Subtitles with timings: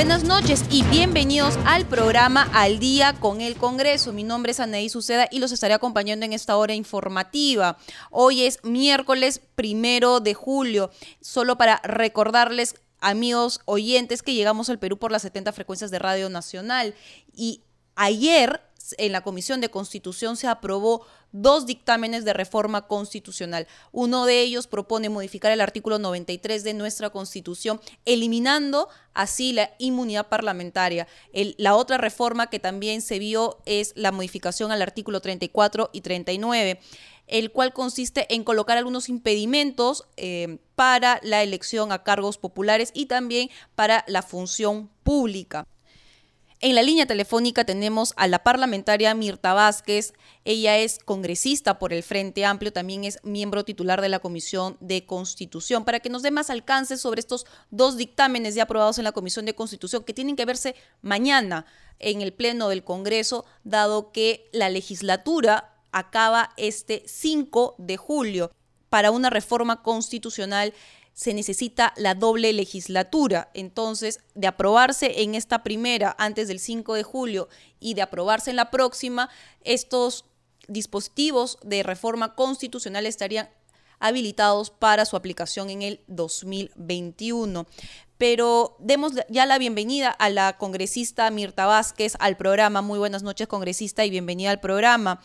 [0.00, 4.14] Buenas noches y bienvenidos al programa Al Día con el Congreso.
[4.14, 7.76] Mi nombre es Anaí Suceda y los estaré acompañando en esta hora informativa.
[8.10, 10.90] Hoy es miércoles primero de julio.
[11.20, 16.30] Solo para recordarles, amigos oyentes, que llegamos al Perú por las 70 frecuencias de Radio
[16.30, 16.94] Nacional.
[17.34, 17.60] Y
[17.94, 18.62] ayer
[18.98, 23.66] en la Comisión de Constitución se aprobó dos dictámenes de reforma constitucional.
[23.92, 30.28] Uno de ellos propone modificar el artículo 93 de nuestra Constitución, eliminando así la inmunidad
[30.28, 31.06] parlamentaria.
[31.32, 36.80] la otra reforma que también se vio es la modificación al artículo 34 y 39
[37.30, 43.06] el cual consiste en colocar algunos impedimentos eh, para la elección a cargos populares y
[43.06, 45.64] también para la función pública.
[46.62, 50.12] En la línea telefónica tenemos a la parlamentaria Mirta Vázquez.
[50.44, 55.06] Ella es congresista por el Frente Amplio, también es miembro titular de la Comisión de
[55.06, 59.12] Constitución, para que nos dé más alcance sobre estos dos dictámenes ya aprobados en la
[59.12, 61.64] Comisión de Constitución que tienen que verse mañana
[61.98, 68.50] en el Pleno del Congreso, dado que la legislatura acaba este 5 de julio
[68.90, 70.74] para una reforma constitucional
[71.12, 73.50] se necesita la doble legislatura.
[73.54, 78.56] Entonces, de aprobarse en esta primera antes del 5 de julio y de aprobarse en
[78.56, 79.28] la próxima,
[79.62, 80.24] estos
[80.68, 83.50] dispositivos de reforma constitucional estarían
[83.98, 87.66] habilitados para su aplicación en el 2021.
[88.16, 92.82] Pero demos ya la bienvenida a la congresista Mirta Vázquez al programa.
[92.82, 95.22] Muy buenas noches, congresista, y bienvenida al programa.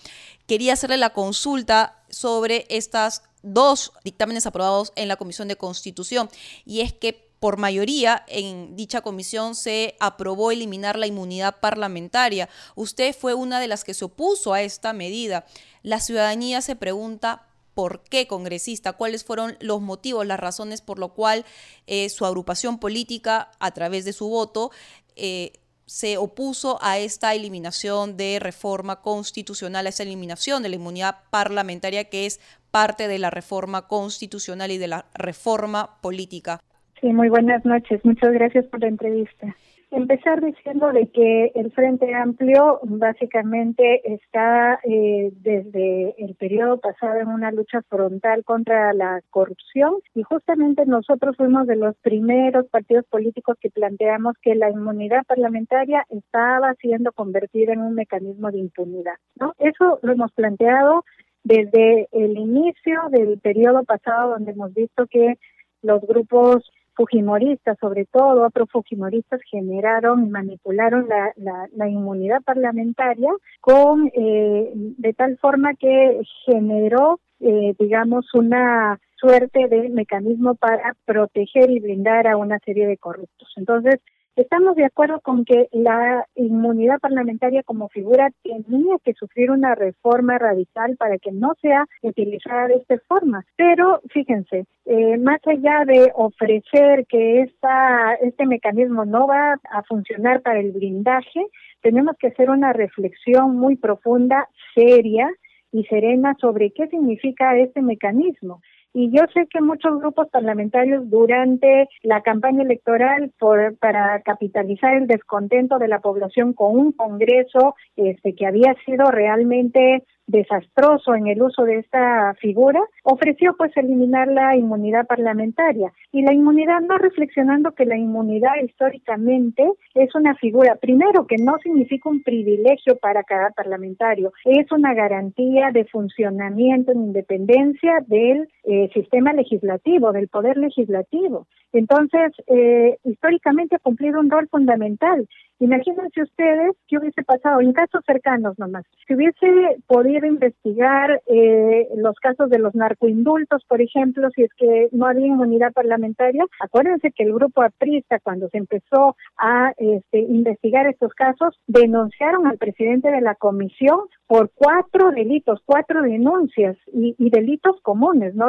[0.47, 6.29] Quería hacerle la consulta sobre estas dos dictámenes aprobados en la Comisión de Constitución,
[6.66, 12.50] y es que por mayoría en dicha comisión se aprobó eliminar la inmunidad parlamentaria.
[12.75, 15.45] Usted fue una de las que se opuso a esta medida.
[15.84, 21.13] La ciudadanía se pregunta por qué congresista, cuáles fueron los motivos, las razones por lo
[21.13, 21.45] cual
[21.85, 24.72] eh, su agrupación política, a través de su voto,
[25.16, 25.53] eh,
[25.85, 32.05] se opuso a esta eliminación de reforma constitucional, a esta eliminación de la inmunidad parlamentaria
[32.05, 32.39] que es
[32.75, 36.59] parte de la reforma constitucional y de la reforma política.
[37.00, 38.03] Sí, muy buenas noches.
[38.03, 39.56] Muchas gracias por la entrevista.
[39.91, 47.30] Empezar diciendo de que el Frente Amplio básicamente está eh, desde el periodo pasado en
[47.30, 53.56] una lucha frontal contra la corrupción y justamente nosotros fuimos de los primeros partidos políticos
[53.62, 59.16] que planteamos que la inmunidad parlamentaria estaba siendo convertida en un mecanismo de impunidad.
[59.40, 59.53] ¿no?
[59.59, 61.06] Eso lo hemos planteado
[61.45, 65.35] desde el inicio del periodo pasado donde hemos visto que
[65.83, 73.29] los grupos fujimoristas, sobre todo fujimoristas, generaron y manipularon la, la, inmunidad parlamentaria
[73.61, 81.69] con eh, de tal forma que generó, eh, digamos, una suerte de mecanismo para proteger
[81.69, 83.53] y blindar a una serie de corruptos.
[83.57, 84.00] Entonces,
[84.35, 90.38] Estamos de acuerdo con que la inmunidad parlamentaria como figura tenía que sufrir una reforma
[90.38, 93.46] radical para que no sea utilizada de esta forma.
[93.56, 100.41] Pero fíjense, eh, más allá de ofrecer que esta, este mecanismo no va a funcionar
[100.41, 101.46] para el blindaje,
[101.81, 105.29] tenemos que hacer una reflexión muy profunda, seria
[105.72, 108.62] y serena sobre qué significa este mecanismo.
[108.97, 115.06] Y yo sé que muchos grupos parlamentarios durante la campaña electoral por, para capitalizar el
[115.06, 121.41] descontento de la población con un Congreso este, que había sido realmente desastroso en el
[121.41, 125.91] uso de esta figura, ofreció pues eliminar la inmunidad parlamentaria.
[126.11, 131.58] Y la inmunidad no reflexionando que la inmunidad históricamente es una figura, primero que no
[131.59, 138.84] significa un privilegio para cada parlamentario, es una garantía de funcionamiento en independencia del eh,
[138.93, 141.47] sistema legislativo, del poder legislativo.
[141.75, 145.27] Entonces, eh, históricamente ha cumplido un rol fundamental
[145.59, 148.83] Imagínense ustedes qué hubiese pasado en casos cercanos nomás.
[149.07, 154.89] Si hubiese podido investigar eh, los casos de los narcoindultos, por ejemplo, si es que
[154.91, 160.87] no había inmunidad parlamentaria, acuérdense que el grupo aprista, cuando se empezó a este, investigar
[160.87, 167.79] estos casos, denunciaron al presidente de la comisión por cuatro delitos, cuatro denuncias y, delitos
[167.81, 168.47] comunes, ¿no?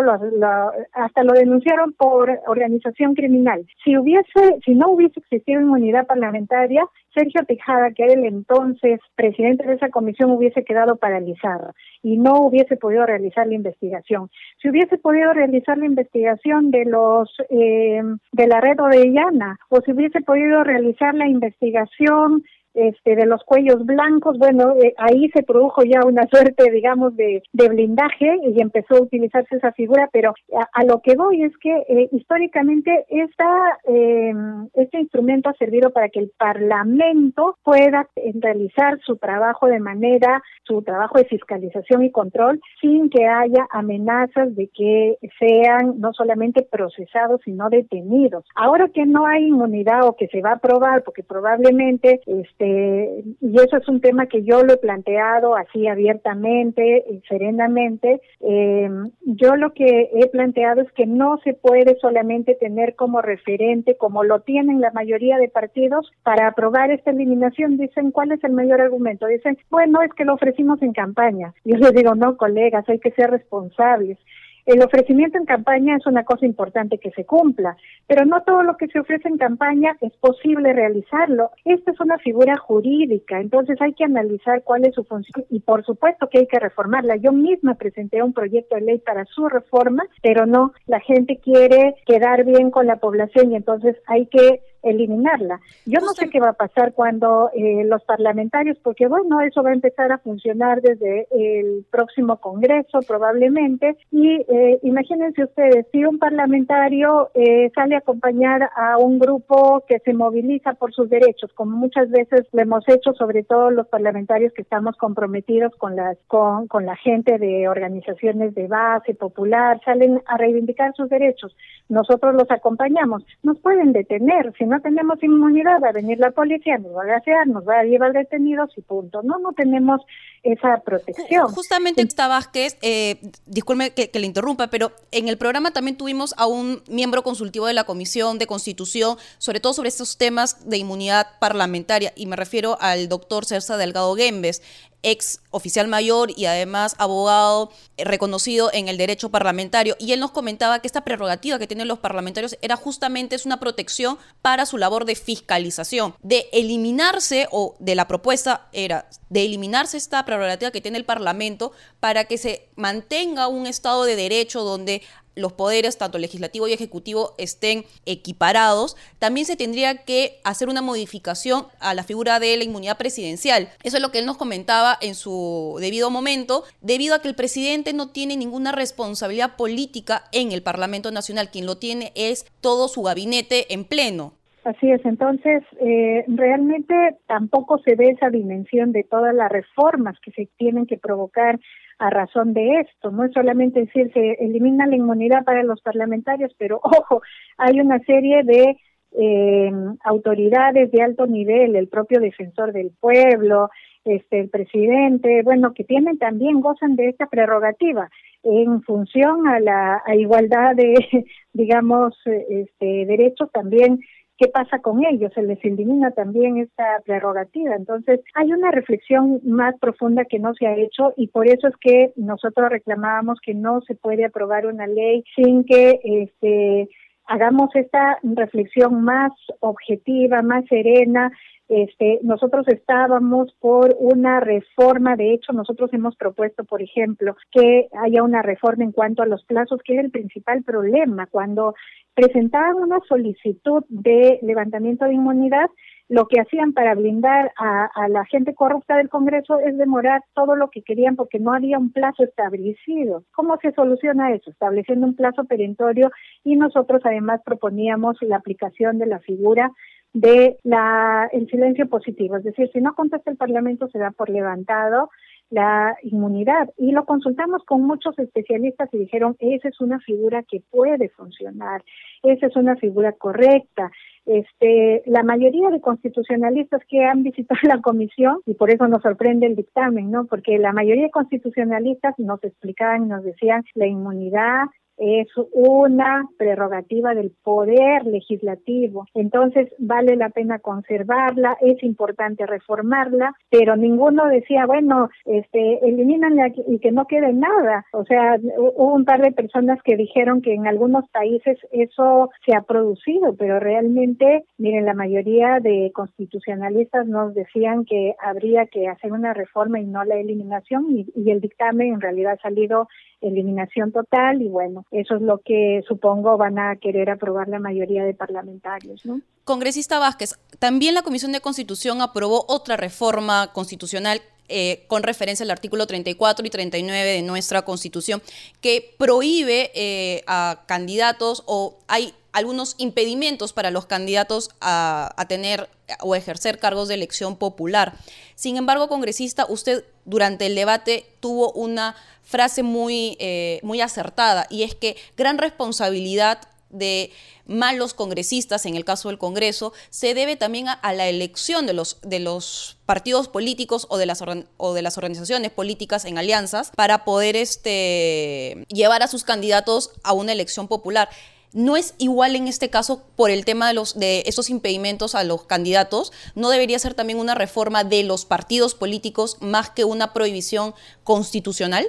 [0.92, 3.66] hasta lo denunciaron por organización criminal.
[3.82, 6.84] Si hubiese, si no hubiese existido inmunidad parlamentaria,
[7.14, 11.72] Sergio Tejada, que era el entonces presidente de esa comisión, hubiese quedado paralizado
[12.02, 14.28] y no hubiese podido realizar la investigación.
[14.60, 18.02] Si hubiese podido realizar la investigación de los eh,
[18.32, 22.44] de la red Orellana o si hubiese podido realizar la investigación
[22.76, 27.42] este, de los cuellos blancos, bueno, eh, ahí se produjo ya una suerte, digamos, de,
[27.52, 30.34] blindaje y empezó a utilizarse esa figura, pero
[30.72, 36.10] a, lo que voy es que eh, históricamente esta, em, este instrumento ha servido para
[36.10, 42.60] que el Parlamento pueda realizar su trabajo de manera, su trabajo de fiscalización y control,
[42.80, 48.44] sin que haya amenazas de que sean no solamente procesados, sino detenidos.
[48.54, 53.22] Ahora que no hay inmunidad o que se va a aprobar, porque probablemente este eh,
[53.40, 58.20] y eso es un tema que yo lo he planteado así abiertamente y serenamente.
[58.40, 58.90] Eh,
[59.24, 64.24] yo lo que he planteado es que no se puede solamente tener como referente, como
[64.24, 67.76] lo tienen la mayoría de partidos, para aprobar esta eliminación.
[67.76, 69.26] Dicen, ¿cuál es el mayor argumento?
[69.26, 71.54] Dicen, bueno, es que lo ofrecimos en campaña.
[71.64, 74.18] Yo les digo, no, colegas, hay que ser responsables.
[74.66, 77.76] El ofrecimiento en campaña es una cosa importante que se cumpla,
[78.08, 81.52] pero no todo lo que se ofrece en campaña es posible realizarlo.
[81.64, 85.84] Esta es una figura jurídica, entonces hay que analizar cuál es su función y por
[85.84, 87.14] supuesto que hay que reformarla.
[87.14, 91.94] Yo misma presenté un proyecto de ley para su reforma, pero no, la gente quiere
[92.04, 95.60] quedar bien con la población y entonces hay que eliminarla.
[95.84, 99.70] Yo no sé qué va a pasar cuando eh, los parlamentarios, porque bueno, eso va
[99.70, 106.18] a empezar a funcionar desde el próximo Congreso probablemente, y eh, imagínense ustedes, si un
[106.18, 111.76] parlamentario eh, sale a acompañar a un grupo que se moviliza por sus derechos, como
[111.76, 116.68] muchas veces lo hemos hecho, sobre todo los parlamentarios que estamos comprometidos con, las, con,
[116.68, 121.56] con la gente de organizaciones de base popular, salen a reivindicar sus derechos,
[121.88, 126.30] nosotros los acompañamos, nos pueden detener, si no no tenemos inmunidad, va a venir la
[126.30, 129.22] policía, nos va a gasear, nos va a llevar detenidos y punto.
[129.22, 130.02] No, no tenemos
[130.42, 131.48] esa protección.
[131.48, 136.46] Justamente, esta Vázquez, eh, disculpe que, le interrumpa, pero en el programa también tuvimos a
[136.46, 141.26] un miembro consultivo de la Comisión de Constitución, sobre todo sobre estos temas de inmunidad
[141.40, 144.62] parlamentaria, y me refiero al doctor Cersa Delgado Gembes
[145.02, 149.96] ex oficial mayor y además abogado eh, reconocido en el derecho parlamentario.
[149.98, 153.60] Y él nos comentaba que esta prerrogativa que tienen los parlamentarios era justamente es una
[153.60, 156.14] protección para su labor de fiscalización.
[156.22, 161.72] De eliminarse, o de la propuesta era de eliminarse esta prerrogativa que tiene el Parlamento
[162.00, 165.02] para que se mantenga un Estado de Derecho donde
[165.36, 171.68] los poderes, tanto legislativo y ejecutivo, estén equiparados, también se tendría que hacer una modificación
[171.78, 173.70] a la figura de la inmunidad presidencial.
[173.84, 177.36] Eso es lo que él nos comentaba en su debido momento, debido a que el
[177.36, 181.50] presidente no tiene ninguna responsabilidad política en el Parlamento Nacional.
[181.50, 184.34] Quien lo tiene es todo su gabinete en pleno.
[184.66, 186.92] Así es, entonces eh, realmente
[187.28, 191.60] tampoco se ve esa dimensión de todas las reformas que se tienen que provocar
[192.00, 193.12] a razón de esto.
[193.12, 197.22] No es solamente decir se elimina la inmunidad para los parlamentarios, pero ojo,
[197.58, 198.76] hay una serie de
[199.12, 199.70] eh,
[200.02, 203.70] autoridades de alto nivel, el propio defensor del pueblo,
[204.04, 208.10] este, el presidente, bueno, que tienen también, gozan de esta prerrogativa
[208.42, 214.00] en función a la igualdad de, digamos, este, derechos también
[214.38, 215.32] ¿qué pasa con ellos?
[215.34, 217.74] Se les elimina también esta prerrogativa.
[217.74, 221.74] Entonces, hay una reflexión más profunda que no se ha hecho y por eso es
[221.80, 226.88] que nosotros reclamábamos que no se puede aprobar una ley sin que este
[227.26, 231.32] hagamos esta reflexión más objetiva, más serena,
[231.68, 238.22] este, nosotros estábamos por una reforma, de hecho nosotros hemos propuesto, por ejemplo, que haya
[238.22, 241.26] una reforma en cuanto a los plazos, que es el principal problema.
[241.26, 241.74] Cuando
[242.14, 245.68] presentaban una solicitud de levantamiento de inmunidad,
[246.08, 250.70] lo que hacían para blindar a, la gente corrupta del Congreso es demorar todo lo
[250.70, 253.24] que querían porque no había un plazo establecido.
[253.34, 254.50] ¿Cómo se soluciona eso?
[254.50, 256.10] Estableciendo un plazo perentorio
[256.44, 259.72] y nosotros además proponíamos la aplicación de la figura
[260.12, 264.30] de la el silencio positivo, es decir, si no contesta el Parlamento se da por
[264.30, 265.10] levantado
[265.50, 270.62] la inmunidad y lo consultamos con muchos especialistas y dijeron esa es una figura que
[270.70, 271.82] puede funcionar,
[272.22, 273.90] esa es una figura correcta.
[274.24, 279.46] Este, la mayoría de constitucionalistas que han visitado la comisión y por eso nos sorprende
[279.46, 280.26] el dictamen, ¿no?
[280.26, 284.64] Porque la mayoría de constitucionalistas nos explicaban, nos decían la inmunidad
[284.98, 289.06] es una prerrogativa del poder legislativo.
[289.14, 296.78] Entonces, vale la pena conservarla, es importante reformarla, pero ninguno decía, bueno, este, elimínanla y
[296.78, 297.84] que no quede nada.
[297.92, 302.54] O sea, hubo un par de personas que dijeron que en algunos países eso se
[302.54, 309.12] ha producido, pero realmente, miren, la mayoría de constitucionalistas nos decían que habría que hacer
[309.12, 312.88] una reforma y no la eliminación y, y el dictamen en realidad ha salido
[313.20, 318.04] eliminación total y bueno, eso es lo que supongo van a querer aprobar la mayoría
[318.04, 319.20] de parlamentarios, ¿no?
[319.44, 325.50] Congresista Vázquez, también la Comisión de Constitución aprobó otra reforma constitucional eh, con referencia al
[325.50, 328.22] artículo 34 y 39 de nuestra Constitución,
[328.60, 336.14] que prohíbe eh, a candidatos o hay algunos impedimentos para los candidatos a, tener o
[336.14, 337.94] ejercer cargos de elección popular.
[338.34, 344.64] Sin embargo, congresista, usted durante el debate tuvo una frase muy, eh, muy acertada y
[344.64, 347.10] es que gran responsabilidad de
[347.46, 351.72] malos congresistas, en el caso del Congreso, se debe también a, a, la elección de
[351.72, 354.22] los, de los partidos políticos o de, las,
[354.58, 360.12] o de las organizaciones políticas en alianzas para poder este, llevar a sus candidatos a
[360.12, 361.08] una elección popular.
[361.56, 365.24] No es igual en este caso por el tema de, los, de esos impedimentos a
[365.24, 366.12] los candidatos.
[366.36, 371.86] ¿No debería ser también una reforma de los partidos políticos más que una prohibición constitucional?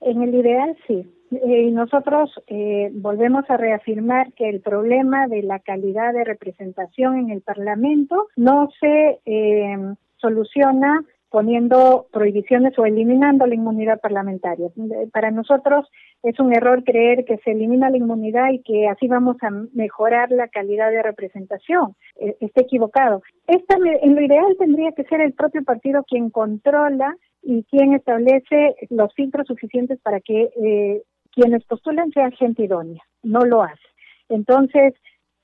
[0.00, 1.04] En el ideal sí.
[1.30, 7.30] Eh, nosotros eh, volvemos a reafirmar que el problema de la calidad de representación en
[7.30, 9.76] el Parlamento no se eh,
[10.16, 14.68] soluciona poniendo prohibiciones o eliminando la inmunidad parlamentaria.
[15.12, 15.86] Para nosotros
[16.22, 20.30] es un error creer que se elimina la inmunidad y que así vamos a mejorar
[20.30, 21.94] la calidad de representación.
[22.40, 23.22] Está equivocado.
[23.46, 28.76] Esta, en lo ideal tendría que ser el propio partido quien controla y quien establece
[28.90, 33.02] los filtros suficientes para que eh, quienes postulan sean gente idónea.
[33.22, 33.80] No lo hace.
[34.28, 34.94] Entonces,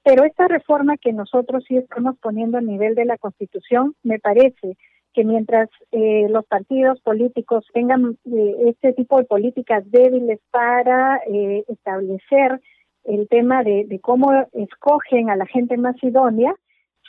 [0.02, 4.76] pero esta reforma que nosotros sí estamos poniendo a nivel de la Constitución, me parece
[5.14, 11.64] que mientras eh, los partidos políticos tengan eh, este tipo de políticas débiles para eh,
[11.68, 12.60] establecer
[13.04, 16.54] el tema de, de, cómo escogen a la gente más idónea,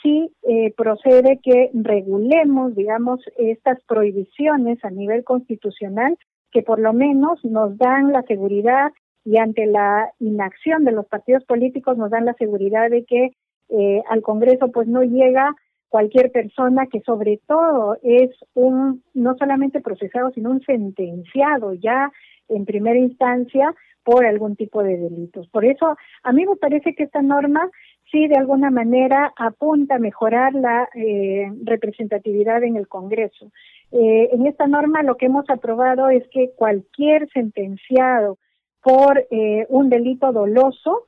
[0.06, 6.18] sí eh, procede que regulemos, digamos, estas prohibiciones a nivel constitucional
[6.52, 8.92] que por lo menos nos dan la seguridad
[9.26, 13.32] y ante la inacción de los partidos políticos nos dan la seguridad de que
[13.70, 15.56] eh, al Congreso pues no llega
[15.90, 22.12] cualquier persona que sobre todo es un no solamente procesado sino un sentenciado ya
[22.50, 23.74] en primera instancia
[24.06, 25.48] por algún tipo de delitos.
[25.50, 27.70] Por eso a mí me parece que esta norma
[28.12, 33.52] sí de alguna manera apunta a mejorar la eh, representatividad en el Congreso.
[33.92, 38.38] Eh, en esta norma lo que hemos aprobado es que cualquier sentenciado
[38.84, 41.08] por eh, un delito doloso,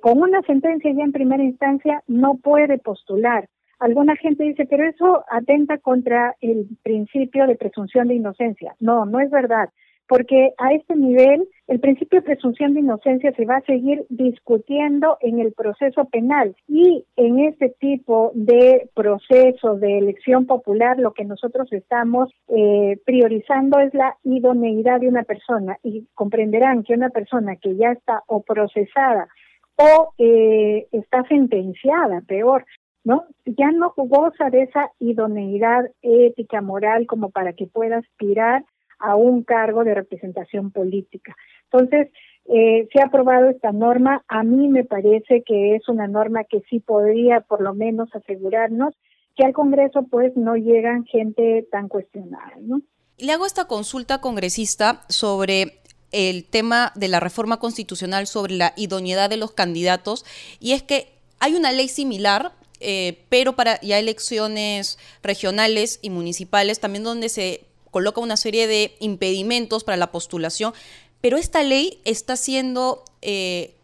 [0.00, 3.50] con una sentencia ya en primera instancia, no puede postular.
[3.78, 8.74] Alguna gente dice, pero eso atenta contra el principio de presunción de inocencia.
[8.80, 9.70] No, no es verdad
[10.08, 15.18] porque a este nivel el principio de presunción de inocencia se va a seguir discutiendo
[15.20, 21.24] en el proceso penal y en este tipo de proceso de elección popular lo que
[21.24, 27.56] nosotros estamos eh, priorizando es la idoneidad de una persona y comprenderán que una persona
[27.56, 29.28] que ya está o procesada
[29.76, 32.64] o eh, está sentenciada, peor,
[33.04, 33.24] ¿no?
[33.44, 38.64] Ya no goza de esa idoneidad ética, moral, como para que pueda aspirar
[38.98, 41.36] a un cargo de representación política.
[41.70, 42.08] Entonces,
[42.46, 44.24] eh, se ha aprobado esta norma.
[44.28, 48.94] A mí me parece que es una norma que sí podría por lo menos asegurarnos
[49.36, 52.80] que al Congreso pues no llegan gente tan cuestionada, ¿no?
[53.18, 59.28] Le hago esta consulta congresista sobre el tema de la reforma constitucional sobre la idoneidad
[59.28, 60.24] de los candidatos
[60.58, 66.80] y es que hay una ley similar eh, pero para ya elecciones regionales y municipales
[66.80, 70.74] también donde se coloca una serie de impedimentos para la postulación,
[71.20, 73.74] pero esta ley está siendo eh,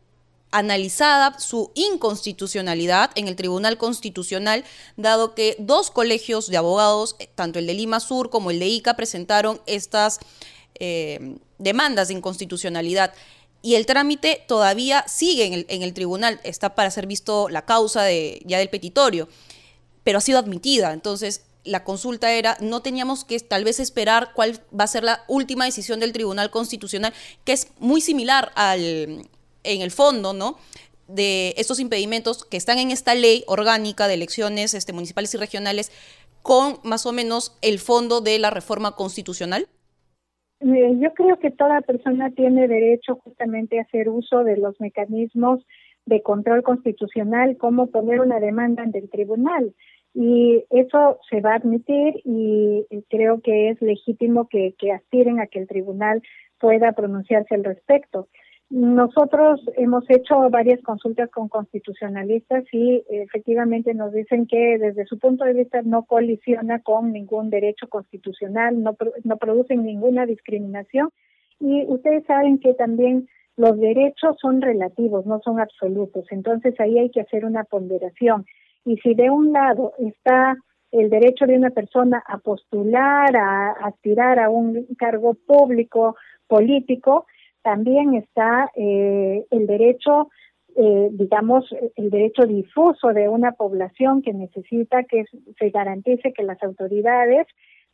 [0.50, 4.64] analizada su inconstitucionalidad en el Tribunal Constitucional,
[4.96, 8.66] dado que dos colegios de abogados, eh, tanto el de Lima Sur como el de
[8.66, 10.20] ICA, presentaron estas
[11.58, 13.14] demandas de inconstitucionalidad.
[13.64, 18.02] Y el trámite todavía sigue en el, tribunal, está para ser visto la causa
[18.44, 19.26] ya del petitorio,
[20.02, 20.92] pero ha sido admitida.
[20.92, 25.24] Entonces, la consulta era, no teníamos que tal vez esperar cuál va a ser la
[25.28, 29.26] última decisión del Tribunal Constitucional, que es muy similar al,
[29.62, 30.58] en el fondo, ¿no?
[31.08, 35.90] de estos impedimentos que están en esta ley orgánica de elecciones este, municipales y regionales
[36.42, 39.68] con más o menos el fondo de la reforma constitucional?
[40.64, 45.60] Eh, yo creo que toda persona tiene derecho justamente a hacer uso de los mecanismos
[46.06, 49.74] de control constitucional, como poner una demanda ante el tribunal.
[50.14, 55.48] Y eso se va a admitir y creo que es legítimo que, que aspiren a
[55.48, 56.22] que el tribunal
[56.58, 58.28] pueda pronunciarse al respecto.
[58.70, 65.44] Nosotros hemos hecho varias consultas con constitucionalistas y efectivamente nos dicen que desde su punto
[65.44, 71.10] de vista no colisiona con ningún derecho constitucional, no, no producen ninguna discriminación
[71.60, 77.10] y ustedes saben que también los derechos son relativos, no son absolutos, entonces ahí hay
[77.10, 78.44] que hacer una ponderación.
[78.84, 80.56] Y si de un lado está
[80.90, 86.16] el derecho de una persona a postular, a aspirar a un cargo público,
[86.46, 87.26] político,
[87.64, 90.28] también está eh, el derecho,
[90.76, 91.64] eh, digamos,
[91.96, 95.24] el derecho difuso de una población que necesita que
[95.58, 97.46] se garantice que las autoridades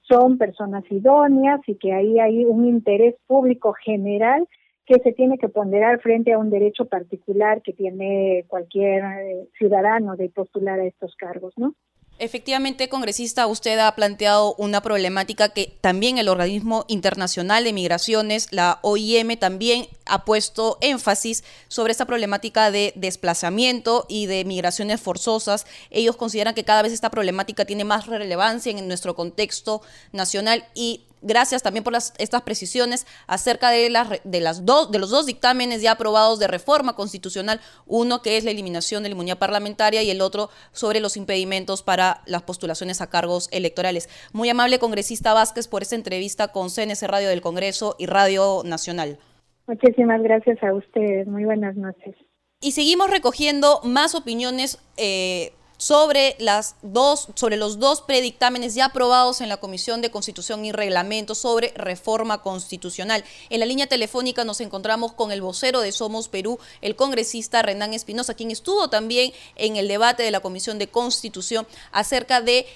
[0.02, 4.46] son personas idóneas y que ahí hay un interés público general
[4.86, 10.16] que se tiene que ponderar frente a un derecho particular que tiene cualquier eh, ciudadano
[10.16, 11.74] de postular a estos cargos, ¿no?
[12.22, 18.78] Efectivamente, congresista, usted ha planteado una problemática que también el Organismo Internacional de Migraciones, la
[18.82, 25.64] OIM, también ha puesto énfasis sobre esta problemática de desplazamiento y de migraciones forzosas.
[25.88, 29.80] Ellos consideran que cada vez esta problemática tiene más relevancia en nuestro contexto
[30.12, 34.98] nacional y gracias también por las, estas precisiones acerca de, las, de, las dos, de
[34.98, 39.14] los dos dictámenes ya aprobados de reforma constitucional, uno que es la eliminación de la
[39.14, 44.08] inmunidad parlamentaria y el otro sobre los impedimentos para las postulaciones a cargos electorales.
[44.32, 49.18] Muy amable congresista Vázquez por esta entrevista con CNC Radio del Congreso y Radio Nacional.
[49.66, 51.26] Muchísimas gracias a ustedes.
[51.28, 52.16] Muy buenas noches.
[52.60, 59.40] Y seguimos recogiendo más opiniones eh, sobre, las dos, sobre los dos predictámenes ya aprobados
[59.40, 63.24] en la Comisión de Constitución y Reglamento sobre reforma constitucional.
[63.48, 67.94] En la línea telefónica nos encontramos con el vocero de Somos Perú, el congresista Renán
[67.94, 72.66] Espinosa, quien estuvo también en el debate de la Comisión de Constitución acerca de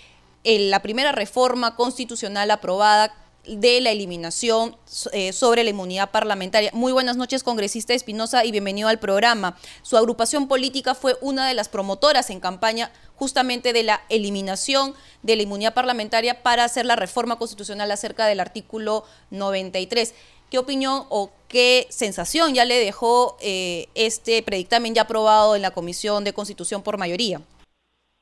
[0.44, 3.14] eh, la primera reforma constitucional aprobada
[3.46, 4.76] de la eliminación
[5.12, 6.70] eh, sobre la inmunidad parlamentaria.
[6.72, 9.56] Muy buenas noches, congresista Espinosa, y bienvenido al programa.
[9.82, 15.36] Su agrupación política fue una de las promotoras en campaña justamente de la eliminación de
[15.36, 20.14] la inmunidad parlamentaria para hacer la reforma constitucional acerca del artículo 93.
[20.50, 25.72] ¿Qué opinión o qué sensación ya le dejó eh, este predictamen ya aprobado en la
[25.72, 27.40] Comisión de Constitución por mayoría?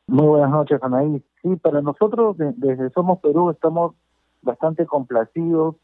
[0.07, 1.23] Muy buenas noches, Anaí.
[1.43, 3.95] Sí, para nosotros desde Somos Perú estamos
[4.43, 5.77] bastante complacidos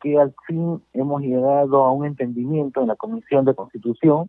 [0.00, 4.28] que al fin hemos llegado a un entendimiento en la Comisión de Constitución.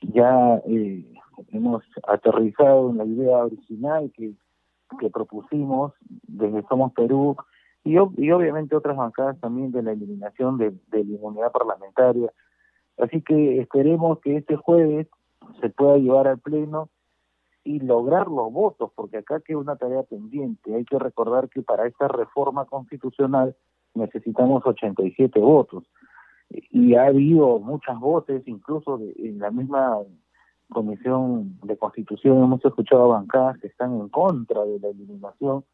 [0.00, 1.04] Ya eh,
[1.50, 4.32] hemos aterrizado en la idea original que,
[4.98, 5.92] que propusimos
[6.26, 7.36] desde Somos Perú
[7.84, 12.32] y, y obviamente otras bancadas también de la eliminación de, de la inmunidad parlamentaria.
[12.98, 15.08] Así que esperemos que este jueves
[15.60, 16.88] se pueda llevar al Pleno
[17.64, 20.74] y lograr los votos, porque acá queda una tarea pendiente.
[20.74, 23.56] Hay que recordar que para esta reforma constitucional
[23.94, 25.84] necesitamos 87 votos.
[26.48, 29.98] Y ha habido muchas voces, incluso en la misma
[30.68, 35.64] Comisión de Constitución hemos escuchado bancadas que están en contra de la eliminación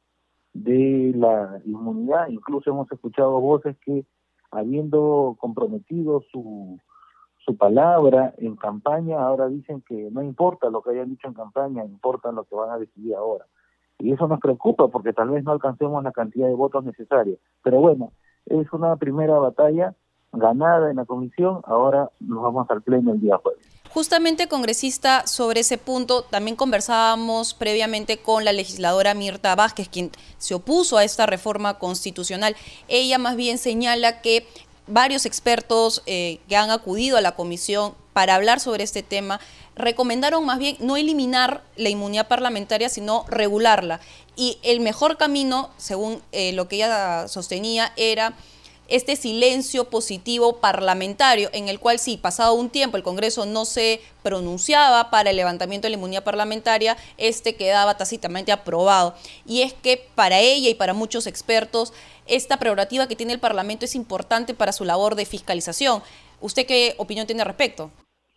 [0.52, 4.04] de la inmunidad, incluso hemos escuchado voces que
[4.50, 6.78] habiendo comprometido su
[7.48, 11.82] su palabra en campaña, ahora dicen que no importa lo que hayan dicho en campaña,
[11.82, 13.46] importa lo que van a decidir ahora.
[13.98, 17.38] Y eso nos preocupa porque tal vez no alcancemos la cantidad de votos necesarios.
[17.62, 18.12] Pero bueno,
[18.44, 19.94] es una primera batalla
[20.30, 23.64] ganada en la comisión, ahora nos vamos al pleno el día jueves.
[23.94, 30.54] Justamente, congresista, sobre ese punto, también conversábamos previamente con la legisladora Mirta Vázquez, quien se
[30.54, 32.54] opuso a esta reforma constitucional.
[32.88, 34.46] Ella más bien señala que
[34.88, 39.40] varios expertos eh, que han acudido a la comisión para hablar sobre este tema
[39.76, 44.00] recomendaron más bien no eliminar la inmunidad parlamentaria, sino regularla.
[44.36, 48.34] Y el mejor camino, según eh, lo que ella sostenía, era
[48.88, 54.00] este silencio positivo parlamentario, en el cual si pasado un tiempo el Congreso no se
[54.22, 59.14] pronunciaba para el levantamiento de la inmunidad parlamentaria, este quedaba tácitamente aprobado.
[59.46, 61.92] Y es que para ella y para muchos expertos,
[62.28, 66.02] esta prerrogativa que tiene el Parlamento es importante para su labor de fiscalización.
[66.40, 67.90] ¿Usted qué opinión tiene al respecto?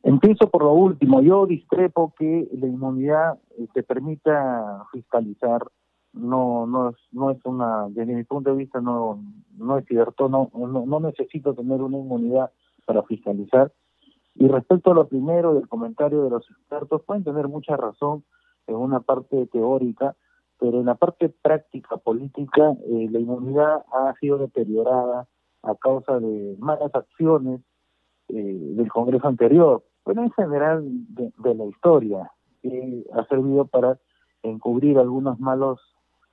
[0.04, 1.21] Empiezo por lo último.
[1.21, 5.62] Yo discrepo que la inmunidad eh, te permita fiscalizar
[6.13, 9.23] no no es no es una desde mi punto de vista no
[9.58, 12.51] no es cierto no no, no necesito tener una inmunidad
[12.86, 13.71] para fiscalizar
[14.36, 18.23] y respecto a lo primero del comentario de los expertos pueden tener mucha razón
[18.67, 20.15] en una parte teórica
[20.62, 25.28] pero en la parte práctica política eh, la inmunidad ha sido deteriorada
[25.63, 27.62] a causa de malas acciones
[28.30, 33.97] eh, del Congreso anterior, pero en general de, la historia, que ha servido para
[34.43, 35.80] encubrir algunos malos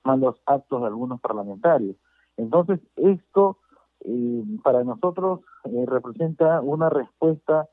[0.03, 1.95] malos actos de algunos parlamentarios.
[2.37, 3.57] Entonces, esto
[4.01, 5.39] eh, para nosotros
[5.87, 7.67] representa una respuesta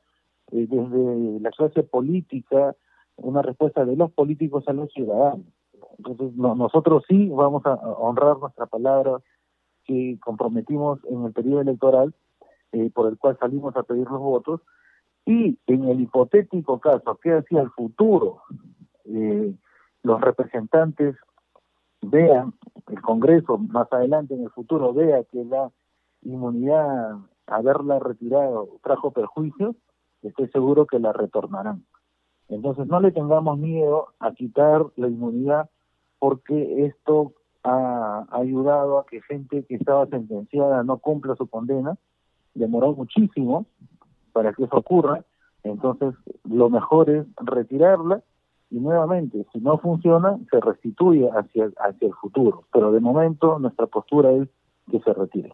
[0.50, 2.74] desde la clase política,
[3.16, 5.55] una respuesta de los políticos a los ciudadanos.
[5.98, 9.18] Entonces, nosotros sí vamos a, honrar nuestra palabra
[9.84, 12.14] que comprometimos en el periodo electoral
[12.92, 14.60] por el cual salimos a pedir los votos
[15.24, 18.42] y en el hipotético caso que hacia el futuro
[20.02, 21.16] los representantes
[22.02, 22.54] vean,
[22.88, 25.70] el Congreso más adelante en el futuro vea que la
[26.22, 29.76] inmunidad, haberla retirado, trajo perjuicios,
[30.22, 31.84] estoy seguro que la retornarán.
[32.48, 35.68] Entonces no le tengamos miedo a quitar la inmunidad
[36.18, 37.32] porque esto
[37.64, 41.96] ha ayudado a que gente que estaba sentenciada no cumpla su condena,
[42.54, 43.66] demoró muchísimo
[44.32, 45.24] para que eso ocurra,
[45.64, 48.22] entonces lo mejor es retirarla
[48.70, 52.64] y nuevamente, si no funciona, se restituye hacia, hacia el futuro.
[52.72, 54.48] Pero de momento nuestra postura es
[54.90, 55.52] que se retire.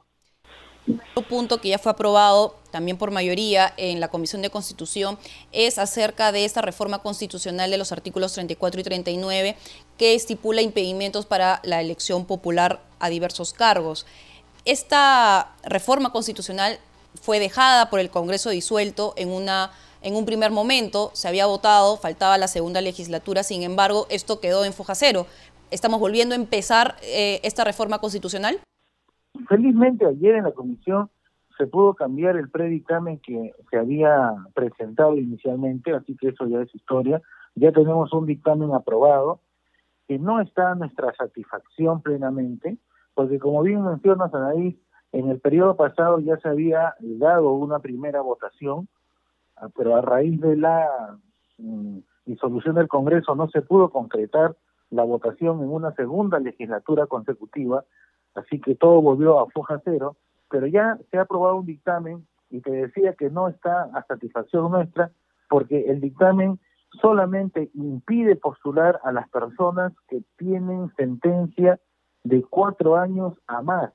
[0.88, 5.16] Otro punto que ya fue aprobado también por mayoría en la Comisión de Constitución
[5.53, 9.57] es acerca de esta reforma constitucional de los artículos 34 y 39
[9.97, 14.07] que estipula impedimentos para la elección popular a diversos cargos.
[14.64, 16.81] Esta reforma constitucional
[17.21, 19.71] fue dejada por el Congreso disuelto en una
[20.03, 24.64] en un primer momento se había votado, faltaba la segunda legislatura, sin embargo, esto quedó
[24.64, 25.29] en foja cero.
[25.71, 28.61] ¿Estamos volviendo a empezar eh, esta reforma constitucional?
[29.49, 31.11] Felizmente ayer en la comisión
[31.57, 36.75] se pudo cambiar el predictamen que se había presentado inicialmente, así que eso ya es
[36.75, 37.21] historia.
[37.55, 39.40] Ya tenemos un dictamen aprobado
[40.09, 42.79] que no está a nuestra satisfacción plenamente,
[43.14, 44.77] porque como bien mencionas, Anaís,
[45.12, 48.88] en el periodo pasado ya se había dado una primera votación
[49.62, 51.16] Ah, pero a raíz de la
[51.59, 54.57] mm, disolución del Congreso no se pudo concretar
[54.90, 57.85] la votación en una segunda legislatura consecutiva,
[58.35, 60.16] así que todo volvió a foja cero,
[60.51, 64.71] pero ya se ha aprobado un dictamen y te decía que no está a satisfacción
[64.71, 65.11] nuestra
[65.49, 66.59] porque el dictamen
[67.01, 71.81] solamente impide postular a las personas que tienen sentencia
[72.25, 73.92] de cuatro años a más.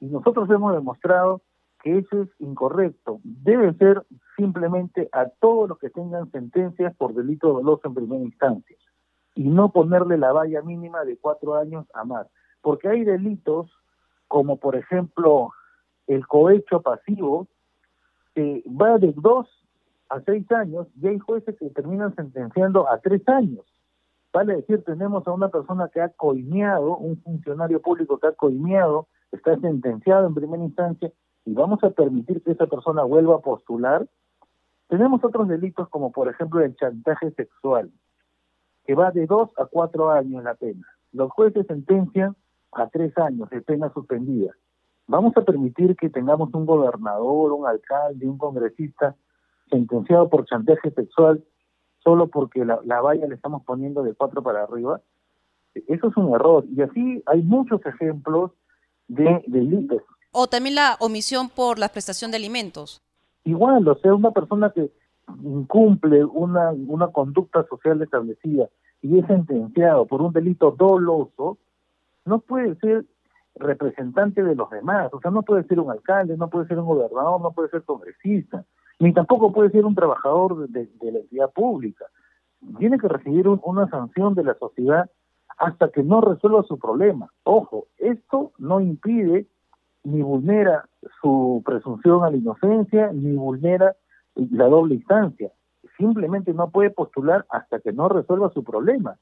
[0.00, 1.42] Y nosotros hemos demostrado
[1.82, 3.20] que eso es incorrecto.
[3.22, 4.04] Debe ser
[4.36, 8.76] simplemente a todos los que tengan sentencias por delito doloso en primera instancia
[9.34, 12.26] y no ponerle la valla mínima de cuatro años a más.
[12.66, 13.70] Porque hay delitos
[14.26, 15.52] como por ejemplo
[16.08, 17.46] el cohecho pasivo
[18.34, 19.46] que va de dos
[20.08, 23.64] a seis años y hay jueces que terminan sentenciando a tres años.
[24.32, 29.06] Vale decir, tenemos a una persona que ha coimeado, un funcionario público que ha coimeado,
[29.30, 31.12] está sentenciado en primera instancia
[31.44, 34.08] y vamos a permitir que esa persona vuelva a postular,
[34.88, 37.92] tenemos otros delitos como por ejemplo el chantaje sexual,
[38.84, 40.84] que va de dos a cuatro años la pena.
[41.12, 42.34] Los jueces sentencian
[42.72, 44.52] a tres años de pena suspendida.
[45.06, 49.14] Vamos a permitir que tengamos un gobernador, un alcalde, un congresista
[49.70, 51.44] sentenciado por chantaje sexual
[52.02, 55.00] solo porque la, la valla le estamos poniendo de cuatro para arriba.
[55.74, 56.64] Eso es un error.
[56.74, 58.52] Y así hay muchos ejemplos
[59.08, 60.02] de delitos
[60.38, 63.00] o también la omisión por la prestación de alimentos.
[63.44, 64.90] Igual, o sea, una persona que
[65.42, 68.68] incumple una, una conducta social establecida
[69.00, 71.56] y es sentenciado por un delito doloso,
[72.26, 73.04] no puede ser
[73.54, 76.86] representante de los demás, o sea, no puede ser un alcalde, no puede ser un
[76.86, 78.64] gobernador, no puede ser congresista,
[78.98, 82.04] ni tampoco puede ser un trabajador de, la entidad pública.
[82.78, 85.10] Tiene que recibir una sanción de la sociedad
[85.58, 87.30] hasta que no resuelva su problema.
[87.44, 89.46] Ojo, esto no impide
[90.04, 90.88] ni vulnera
[91.20, 93.96] su presunción a la inocencia, ni vulnera
[94.34, 95.50] la doble instancia.
[95.96, 99.16] Simplemente no puede postular hasta que no resuelva su problema.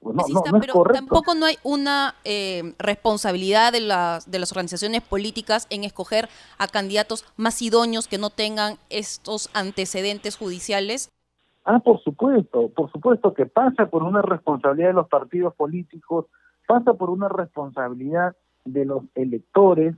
[0.00, 5.02] Pues no, no, pero tampoco no hay una eh, responsabilidad de las, de las organizaciones
[5.02, 11.10] políticas en escoger a candidatos más idóneos que no tengan estos antecedentes judiciales.
[11.64, 16.26] Ah, por supuesto, por supuesto que pasa por una responsabilidad de los partidos políticos,
[16.66, 19.96] pasa por una responsabilidad de los electores,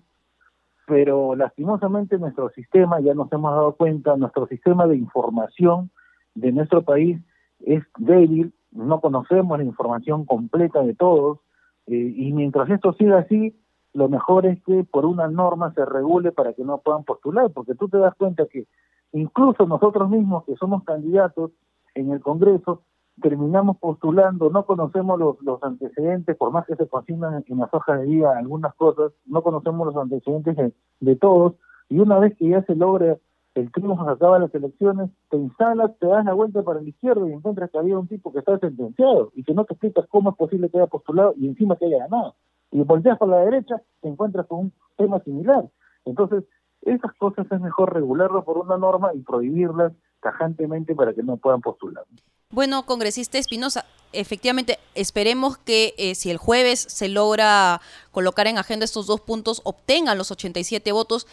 [0.87, 5.91] pero lastimosamente nuestro sistema, ya nos hemos dado cuenta, nuestro sistema de información
[6.35, 7.21] de nuestro país
[7.61, 11.39] es débil, no conocemos la información completa de todos,
[11.87, 13.57] eh, y mientras esto siga así,
[13.93, 17.75] lo mejor es que por una norma se regule para que no puedan postular, porque
[17.75, 18.67] tú te das cuenta que
[19.13, 21.51] incluso nosotros mismos que somos candidatos
[21.95, 22.83] en el Congreso,
[23.21, 28.01] terminamos postulando, no conocemos los, los antecedentes, por más que se consignan en las hojas
[28.01, 31.55] de vida algunas cosas, no conocemos los antecedentes de, de todos,
[31.89, 33.19] y una vez que ya se logra
[33.55, 37.29] el triunfo, se acaban las elecciones, te instalas, te das la vuelta para la izquierda
[37.29, 40.31] y encuentras que había un tipo que está sentenciado y que no te explicas cómo
[40.31, 42.37] es posible que haya postulado y encima que haya ganado.
[42.71, 45.69] Y volteas por la derecha, te encuentras con un tema similar.
[46.05, 46.45] Entonces,
[46.83, 51.61] esas cosas es mejor regularlas por una norma y prohibirlas tajantemente para que no puedan
[51.61, 52.05] postular.
[52.51, 58.85] Bueno, congresista Espinosa, efectivamente esperemos que eh, si el jueves se logra colocar en agenda
[58.85, 61.27] estos dos puntos, obtengan los 87 votos,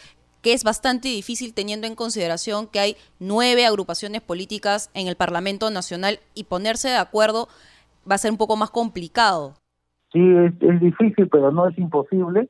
[0.52, 6.18] es bastante difícil teniendo en consideración que hay nueve agrupaciones políticas en el Parlamento Nacional
[6.34, 7.48] y ponerse de acuerdo
[8.10, 9.54] va a ser un poco más complicado.
[10.12, 12.48] Sí, es, es difícil, pero no es imposible.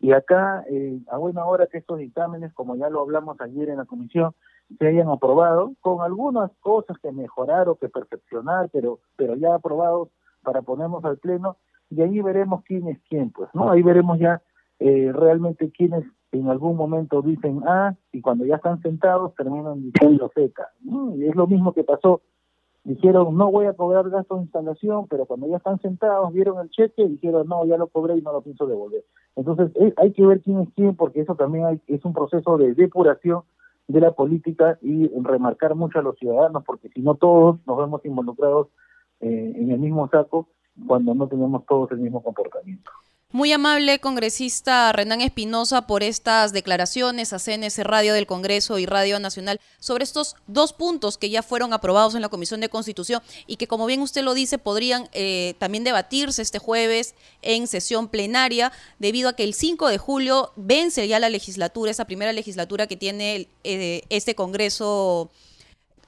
[0.00, 3.78] Y acá, eh, a buena hora que estos dictámenes, como ya lo hablamos ayer en
[3.78, 4.34] la comisión,
[4.78, 10.08] se hayan aprobado, con algunas cosas que mejorar o que perfeccionar, pero, pero ya aprobados
[10.42, 11.56] para ponernos al pleno,
[11.90, 13.70] y ahí veremos quién es quién, pues, ¿no?
[13.70, 14.42] Ahí veremos ya
[14.78, 16.04] eh, realmente quiénes
[16.38, 20.68] en algún momento dicen A y cuando ya están sentados terminan diciendo Z.
[21.16, 22.22] Y es lo mismo que pasó.
[22.82, 26.68] Dijeron, no voy a cobrar gasto de instalación, pero cuando ya están sentados, vieron el
[26.70, 29.04] cheque y dijeron, no, ya lo cobré y no lo pienso devolver.
[29.36, 32.58] Entonces, eh, hay que ver quién es quién, porque eso también hay, es un proceso
[32.58, 33.42] de depuración
[33.88, 38.04] de la política y remarcar mucho a los ciudadanos, porque si no todos nos vemos
[38.04, 38.68] involucrados
[39.20, 40.48] eh, en el mismo saco
[40.86, 42.90] cuando no tenemos todos el mismo comportamiento.
[43.34, 49.18] Muy amable congresista Renan Espinosa por estas declaraciones a CNS Radio del Congreso y Radio
[49.18, 53.56] Nacional sobre estos dos puntos que ya fueron aprobados en la Comisión de Constitución y
[53.56, 58.70] que, como bien usted lo dice, podrían eh, también debatirse este jueves en sesión plenaria
[59.00, 62.96] debido a que el 5 de julio vence ya la legislatura, esa primera legislatura que
[62.96, 65.28] tiene eh, este Congreso,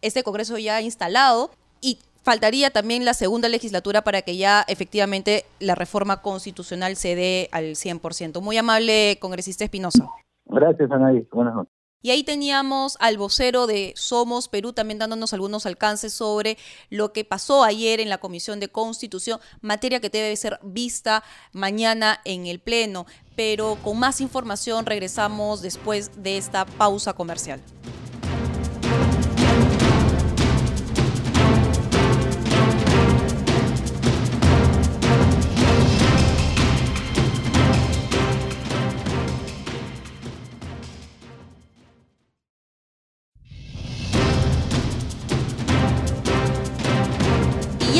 [0.01, 5.77] este Congreso ya instalado y faltaría también la segunda legislatura para que ya efectivamente la
[5.77, 8.41] reforma constitucional se dé al 100%.
[8.41, 10.09] Muy amable, congresista Espinosa.
[10.45, 11.25] Gracias, Anaí.
[11.31, 11.73] Buenas noches.
[12.03, 16.59] Y ahí teníamos al vocero de Somos Perú también dándonos algunos alcances sobre
[16.91, 22.19] lo que pasó ayer en la Comisión de Constitución, materia que debe ser vista mañana
[22.25, 23.07] en el Pleno.
[23.37, 27.61] Pero con más información regresamos después de esta pausa comercial.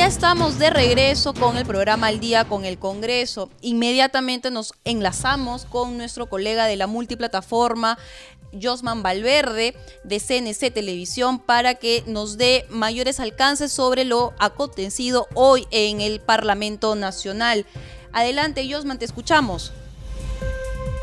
[0.07, 3.51] Estamos de regreso con el programa Al Día con el Congreso.
[3.61, 7.99] Inmediatamente nos enlazamos con nuestro colega de la multiplataforma,
[8.53, 15.67] Josman Valverde, de CNC Televisión, para que nos dé mayores alcances sobre lo acontecido hoy
[15.73, 17.67] en el Parlamento Nacional.
[18.13, 19.73] Adelante, Josman, te escuchamos.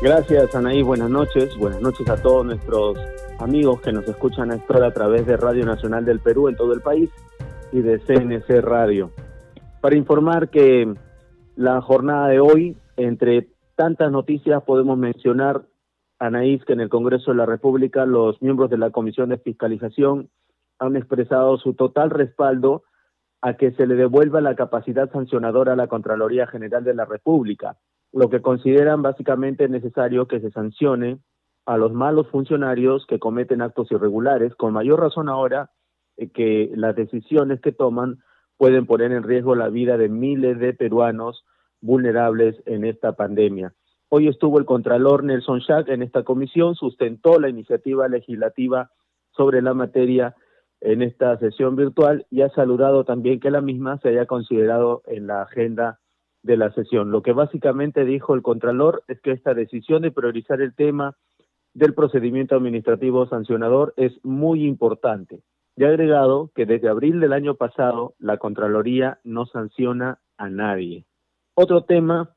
[0.00, 0.80] Gracias, Anaí.
[0.80, 1.54] Buenas noches.
[1.58, 2.96] Buenas noches a todos nuestros
[3.38, 6.56] amigos que nos escuchan a esta hora a través de Radio Nacional del Perú en
[6.56, 7.10] todo el país
[7.74, 9.10] y de CNC Radio.
[9.80, 10.94] Para informar que
[11.56, 15.62] la jornada de hoy, entre tantas noticias, podemos mencionar,
[16.20, 20.30] Anaís, que en el Congreso de la República los miembros de la Comisión de Fiscalización
[20.78, 22.84] han expresado su total respaldo
[23.42, 27.76] a que se le devuelva la capacidad sancionadora a la Contraloría General de la República,
[28.12, 31.18] lo que consideran básicamente necesario que se sancione
[31.66, 35.70] a los malos funcionarios que cometen actos irregulares, con mayor razón ahora
[36.32, 38.18] que las decisiones que toman
[38.56, 41.44] pueden poner en riesgo la vida de miles de peruanos
[41.80, 43.74] vulnerables en esta pandemia.
[44.08, 48.90] Hoy estuvo el Contralor Nelson Schack en esta comisión, sustentó la iniciativa legislativa
[49.32, 50.34] sobre la materia
[50.80, 55.26] en esta sesión virtual y ha saludado también que la misma se haya considerado en
[55.26, 55.98] la agenda
[56.42, 57.10] de la sesión.
[57.10, 61.16] Lo que básicamente dijo el Contralor es que esta decisión de priorizar el tema
[61.72, 65.42] del procedimiento administrativo sancionador es muy importante
[65.76, 71.06] y ha agregado que desde abril del año pasado la Contraloría no sanciona a nadie.
[71.54, 72.34] Otro tema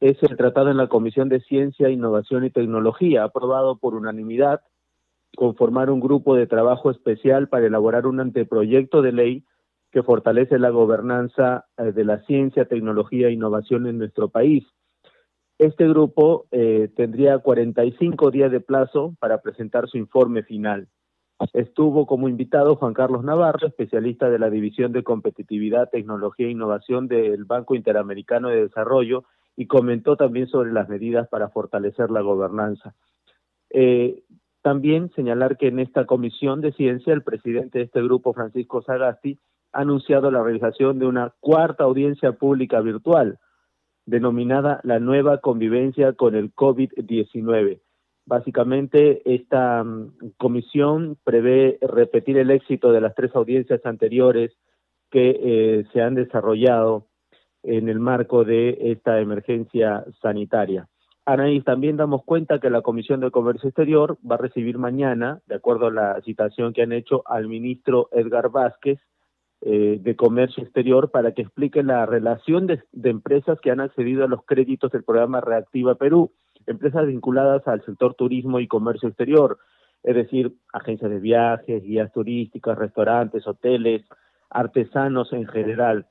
[0.00, 4.60] es el tratado en la Comisión de Ciencia, Innovación y Tecnología, aprobado por unanimidad,
[5.36, 9.44] conformar un grupo de trabajo especial para elaborar un anteproyecto de ley
[9.90, 14.64] que fortalece la gobernanza eh, de la ciencia, tecnología e innovación en nuestro país.
[15.58, 20.88] Este grupo eh, tendría 45 días de plazo para presentar su informe final.
[21.52, 27.08] Estuvo como invitado Juan Carlos Navarro, especialista de la División de Competitividad, Tecnología e Innovación
[27.08, 29.24] del Banco Interamericano de Desarrollo,
[29.56, 32.94] y comentó también sobre las medidas para fortalecer la gobernanza.
[33.70, 34.22] Eh,
[34.62, 39.38] también señalar que en esta comisión de ciencia el presidente de este grupo, Francisco Sagasti,
[39.72, 43.38] ha anunciado la realización de una cuarta audiencia pública virtual
[44.06, 47.80] denominada la nueva convivencia con el COVID-19.
[48.26, 54.52] Básicamente, esta mm, comisión prevé repetir el éxito de las tres audiencias anteriores
[55.10, 57.06] que eh, se han desarrollado
[57.62, 60.88] en el marco de esta emergencia sanitaria.
[61.24, 65.56] Anaís, también damos cuenta que la Comisión de Comercio Exterior va a recibir mañana, de
[65.56, 69.00] acuerdo a la citación que han hecho al ministro Edgar Vázquez
[69.60, 74.28] eh, de Comercio Exterior, para que explique la relación de, empresas que han accedido a
[74.28, 76.32] los créditos del programa Reactiva Perú,
[76.66, 79.58] empresas vinculadas al sector turismo y comercio exterior,
[80.02, 84.02] es decir, agencias de viajes, guías turísticas, restaurantes, hoteles,
[84.50, 86.06] artesanos en general.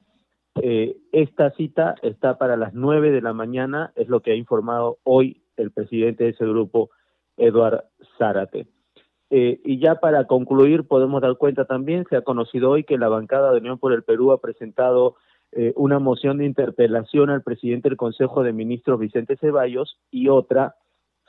[0.62, 5.00] Eh, esta cita está para las nueve de la mañana, es lo que ha informado
[5.04, 6.90] hoy el presidente de ese grupo,
[7.38, 7.86] Eduard
[8.18, 8.68] Zárate.
[9.30, 13.10] Eh, y ya para concluir, podemos dar cuenta también, se ha conocido hoy que la
[13.10, 15.16] bancada de Unión por el Perú ha presentado
[15.52, 20.76] eh, una moción de interpelación al presidente del Consejo de Ministros, Vicente Ceballos, y otra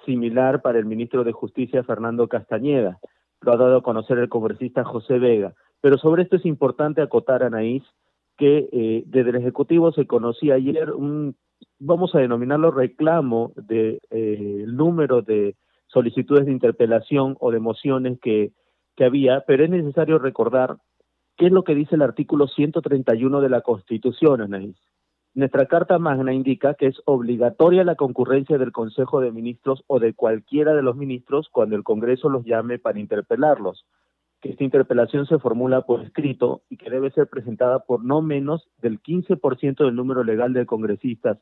[0.05, 2.99] similar para el ministro de Justicia, Fernando Castañeda.
[3.41, 5.55] Lo ha dado a conocer el congresista José Vega.
[5.81, 7.83] Pero sobre esto es importante acotar, Anaís,
[8.37, 11.37] que eh, desde el Ejecutivo se conocía ayer un,
[11.79, 18.19] vamos a denominarlo reclamo del de, eh, número de solicitudes de interpelación o de mociones
[18.21, 18.53] que,
[18.97, 20.77] que había, pero es necesario recordar
[21.37, 24.77] qué es lo que dice el artículo 131 de la Constitución, Anaís.
[25.35, 30.15] Nuestra Carta Magna indica que es obligatoria la concurrencia del Consejo de Ministros o de
[30.15, 33.85] cualquiera de los ministros cuando el Congreso los llame para interpelarlos
[34.41, 38.69] que esta interpelación se formula por escrito y que debe ser presentada por no menos
[38.81, 41.39] del 15% del número legal de congresistas.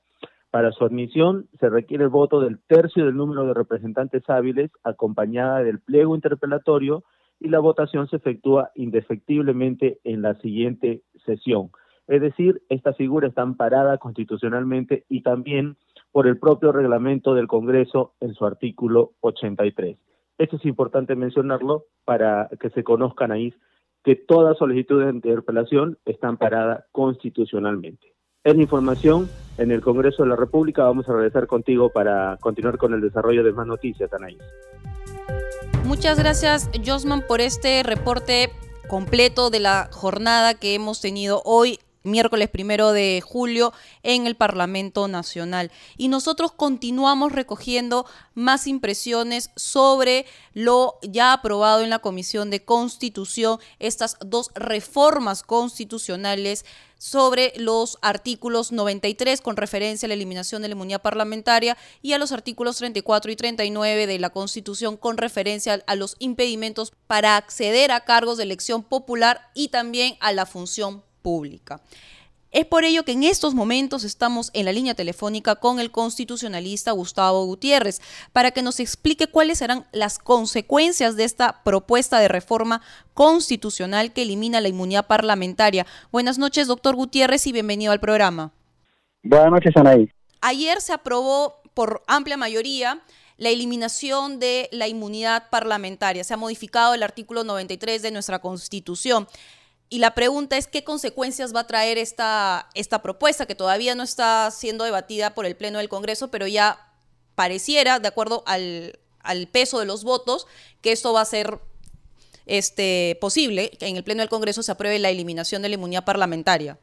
[0.50, 5.62] Para su admisión se requiere el voto del tercio del número de representantes hábiles acompañada
[5.62, 7.02] del pliego interpelatorio
[7.40, 11.70] y la votación se efectúa indefectiblemente en la siguiente sesión.
[12.07, 15.77] Es decir, esta figura está amparada constitucionalmente y también
[16.12, 19.97] por el propio reglamento del Congreso en su artículo 83.
[20.38, 23.55] Esto es importante mencionarlo para que se conozcan ahí
[24.05, 28.12] que toda solicitud de interpelación está amparada constitucionalmente.
[28.44, 30.85] Es la información en el Congreso de la República.
[30.85, 34.42] Vamos a regresar contigo para continuar con el desarrollo de más noticias, Anaís.
[35.94, 38.50] Muchas gracias, Josman, por este reporte
[38.88, 45.08] completo de la jornada que hemos tenido hoy miércoles primero de julio en el Parlamento
[45.08, 45.72] Nacional.
[45.96, 53.58] Y nosotros continuamos recogiendo más impresiones sobre lo ya aprobado en la Comisión de Constitución,
[53.78, 56.64] estas dos reformas constitucionales
[56.98, 62.18] sobre los artículos 93 con referencia a la eliminación de la inmunidad parlamentaria y a
[62.18, 67.90] los artículos 34 y 39 de la Constitución con referencia a los impedimentos para acceder
[67.90, 71.80] a cargos de elección popular y también a la función pública.
[72.52, 76.92] Es por ello que en estos momentos estamos en la línea telefónica con el constitucionalista
[76.92, 78.00] Gustavo Gutiérrez
[78.32, 82.80] para que nos explique cuáles serán las consecuencias de esta propuesta de reforma
[83.12, 85.84] constitucional que elimina la inmunidad parlamentaria.
[86.12, 88.52] Buenas noches, doctor Gutiérrez, y bienvenido al programa.
[89.24, 90.08] Buenas noches, Anaí.
[90.40, 93.02] Ayer se aprobó por amplia mayoría
[93.37, 96.22] la eliminación de la inmunidad parlamentaria.
[96.22, 99.26] Se ha modificado el artículo 93 de nuestra Constitución.
[99.94, 104.02] Y la pregunta es qué consecuencias va a traer esta, esta propuesta, que todavía no
[104.02, 106.78] está siendo debatida por el Pleno del Congreso, pero ya
[107.37, 110.48] pareciera, de acuerdo al, al peso de los votos,
[110.83, 111.61] que esto va a ser
[112.44, 116.04] este, posible, que en el Pleno del Congreso se apruebe la eliminación de la inmunidad
[116.04, 116.76] parlamentaria.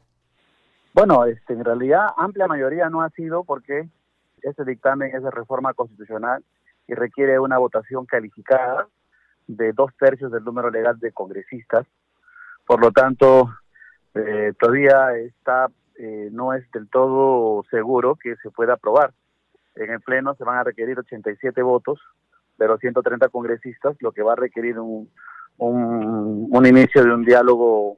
[0.93, 3.89] Bueno, este, en realidad amplia mayoría no ha sido porque
[4.41, 6.45] este dictamen es de reforma constitucional
[6.87, 8.87] y requiere una votación calificada
[9.47, 11.85] de dos tercios del número legal de congresistas
[12.71, 13.53] por lo tanto,
[14.15, 15.67] eh, todavía está
[15.99, 19.11] eh, no es del todo seguro que se pueda aprobar.
[19.75, 21.99] En el Pleno se van a requerir 87 votos
[22.57, 25.09] de los 130 congresistas, lo que va a requerir un,
[25.57, 27.97] un, inicio de un diálogo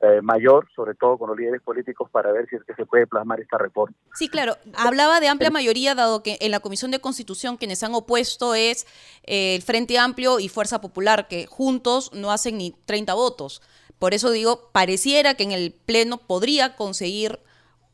[0.00, 3.06] eh, mayor, sobre todo con los líderes políticos, para ver si es que se puede
[3.06, 3.94] plasmar esta reforma.
[4.14, 4.54] Sí, claro.
[4.74, 8.86] Hablaba de amplia mayoría, dado que en la Comisión de Constitución quienes han opuesto es
[9.24, 13.60] el Frente Amplio y Fuerza Popular, que juntos no hacen ni 30 votos.
[13.98, 17.38] Por eso digo, pareciera que en el Pleno podría conseguir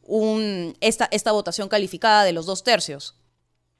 [0.02, 3.16] un, esta, esta votación calificada de los dos tercios.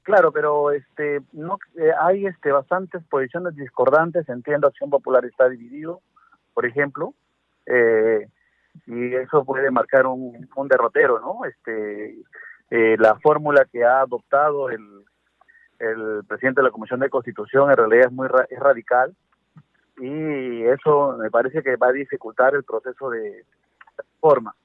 [0.03, 4.27] Claro, pero este no eh, hay este bastantes posiciones discordantes.
[4.29, 6.01] Entiendo, Acción Popular está dividido,
[6.53, 7.13] por ejemplo,
[7.67, 8.27] eh,
[8.87, 11.45] y eso puede marcar un, un derrotero, ¿no?
[11.45, 12.17] Este
[12.71, 15.03] eh, la fórmula que ha adoptado el,
[15.77, 19.15] el presidente de la Comisión de Constitución en realidad es muy es radical
[20.01, 23.45] y eso me parece que va a dificultar el proceso de,
[24.15, 24.55] reforma.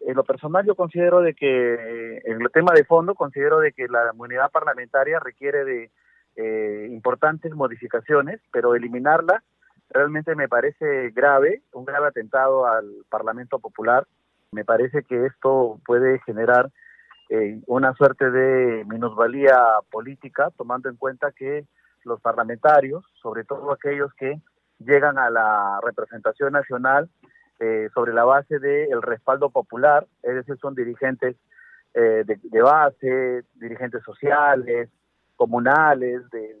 [0.00, 3.88] En lo personal yo considero de que, en el tema de fondo, considero de que
[3.88, 5.90] la inmunidad parlamentaria requiere de
[6.36, 9.42] eh, importantes modificaciones, pero eliminarla
[9.90, 14.06] realmente me parece grave, un grave atentado al Parlamento Popular.
[14.52, 16.70] Me parece que esto puede generar
[17.28, 19.56] eh, una suerte de minusvalía
[19.90, 21.66] política, tomando en cuenta que
[22.04, 24.40] los parlamentarios, sobre todo aquellos que
[24.80, 27.08] llegan a la representación nacional
[27.58, 31.36] eh, sobre la base del respaldo popular, es decir, son dirigentes
[31.94, 34.88] eh, de, base, dirigentes sociales,
[35.36, 36.56] comunales, de,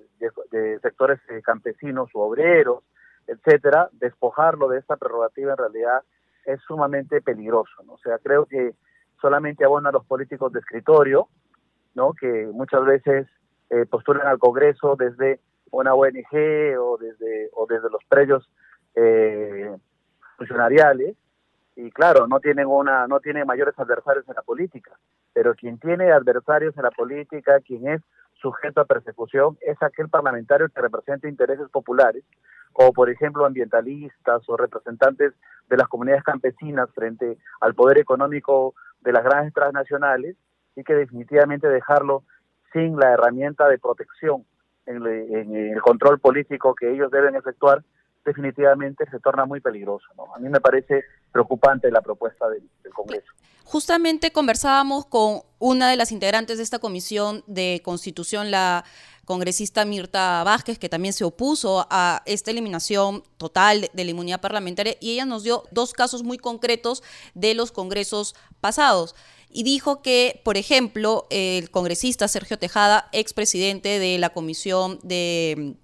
[0.82, 2.84] sectores campesinos u obreros,
[3.26, 6.02] etcétera, despojarlo de esta prerrogativa en realidad
[6.44, 7.94] es sumamente peligroso, ¿no?
[7.94, 8.74] O sea, creo que
[9.20, 11.28] solamente abona a los políticos de escritorio,
[11.94, 12.12] ¿no?
[12.12, 13.26] Que muchas veces
[13.70, 15.40] eh, postulan al Congreso desde
[15.70, 18.48] una ONG o desde o desde los predios
[18.94, 19.76] eh,
[20.36, 21.16] funcionariales.
[21.76, 24.98] Y claro, no tienen una no tienen mayores adversarios en la política,
[25.32, 28.02] pero quien tiene adversarios en la política, quien es
[28.34, 32.24] sujeto a persecución es aquel parlamentario que representa intereses populares
[32.72, 35.34] como por ejemplo ambientalistas o representantes
[35.68, 40.36] de las comunidades campesinas frente al poder económico de las grandes transnacionales
[40.76, 42.24] y que definitivamente dejarlo
[42.72, 44.44] sin la herramienta de protección
[44.90, 47.82] en, el control político que ellos deben efectuar
[48.24, 50.06] definitivamente se torna muy peligroso.
[50.34, 52.62] A mí me parece preocupante la propuesta del,
[52.92, 53.32] Congreso.
[53.64, 58.84] Justamente conversábamos con una de las integrantes de esta comisión de constitución, la
[59.30, 64.96] congresista Mirta Vázquez, que también se opuso a esta eliminación total de la inmunidad parlamentaria,
[64.98, 67.04] y ella nos dio dos casos muy concretos
[67.34, 69.14] de los congresos pasados.
[69.48, 75.76] Y dijo que, por ejemplo, el congresista Sergio Tejada, expresidente de la comisión de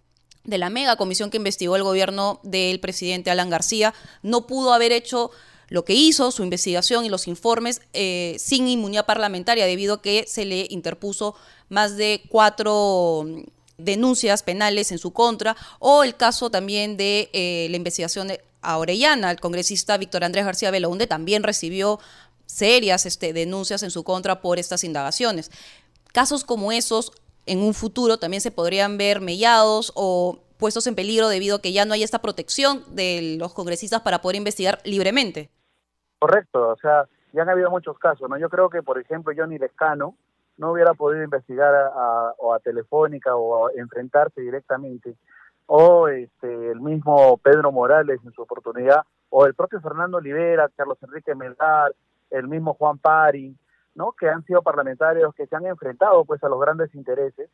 [0.42, 4.92] de la mega comisión que investigó el gobierno del presidente Alan García, no pudo haber
[4.92, 5.32] hecho
[5.68, 10.24] lo que hizo, su investigación y los informes eh, sin inmunidad parlamentaria, debido a que
[10.28, 11.34] se le interpuso
[11.68, 13.42] más de cuatro mm,
[13.78, 19.30] denuncias penales en su contra, o el caso también de eh, la investigación de Orellana,
[19.30, 22.00] el congresista Víctor Andrés García Belaunde también recibió
[22.46, 25.50] serias este, denuncias en su contra por estas indagaciones.
[26.12, 27.12] Casos como esos
[27.44, 31.72] en un futuro también se podrían ver mellados o puestos en peligro debido a que
[31.72, 35.50] ya no hay esta protección de los congresistas para poder investigar libremente.
[36.18, 38.38] Correcto, o sea, ya han habido muchos casos, ¿no?
[38.38, 40.16] Yo creo que, por ejemplo, Johnny Lescano
[40.58, 45.16] no hubiera podido investigar a, a Telefónica o enfrentarse directamente,
[45.66, 50.98] o este, el mismo Pedro Morales en su oportunidad, o el propio Fernando Olivera, Carlos
[51.02, 51.92] Enrique Melgar,
[52.30, 53.56] el mismo Juan Pari,
[53.94, 54.12] ¿no?
[54.12, 57.50] que han sido parlamentarios que se han enfrentado pues a los grandes intereses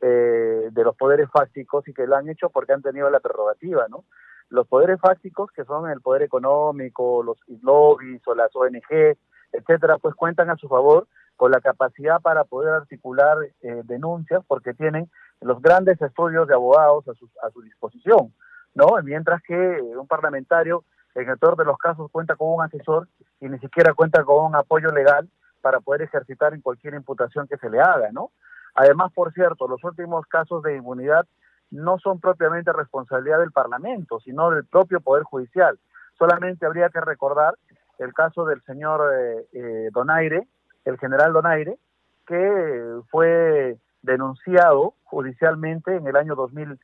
[0.00, 3.86] eh, de los poderes fácticos y que lo han hecho porque han tenido la prerrogativa,
[3.88, 4.04] ¿no?
[4.50, 9.16] Los poderes fácticos, que son el poder económico, los lobbies o las ONG,
[9.52, 14.74] etcétera, pues cuentan a su favor con la capacidad para poder articular eh, denuncias porque
[14.74, 15.10] tienen
[15.40, 18.32] los grandes estudios de abogados a su, disposición,
[18.74, 18.86] ¿no?
[19.04, 20.84] Mientras que un parlamentario,
[21.14, 23.08] en el peor de los casos, cuenta con un asesor
[23.40, 25.28] y ni siquiera cuenta con un apoyo legal
[25.60, 28.30] para poder ejercitar en cualquier imputación que se le haga, ¿no?
[28.74, 31.26] Además, por cierto, los últimos casos de inmunidad
[31.70, 35.78] no son propiamente responsabilidad del Parlamento, sino del propio Poder Judicial.
[36.18, 37.54] Solamente habría que recordar
[37.98, 40.46] el caso del señor eh, eh, Donaire,
[40.86, 41.78] el general Donaire,
[42.26, 46.78] que fue denunciado judicialmente en el año 2000,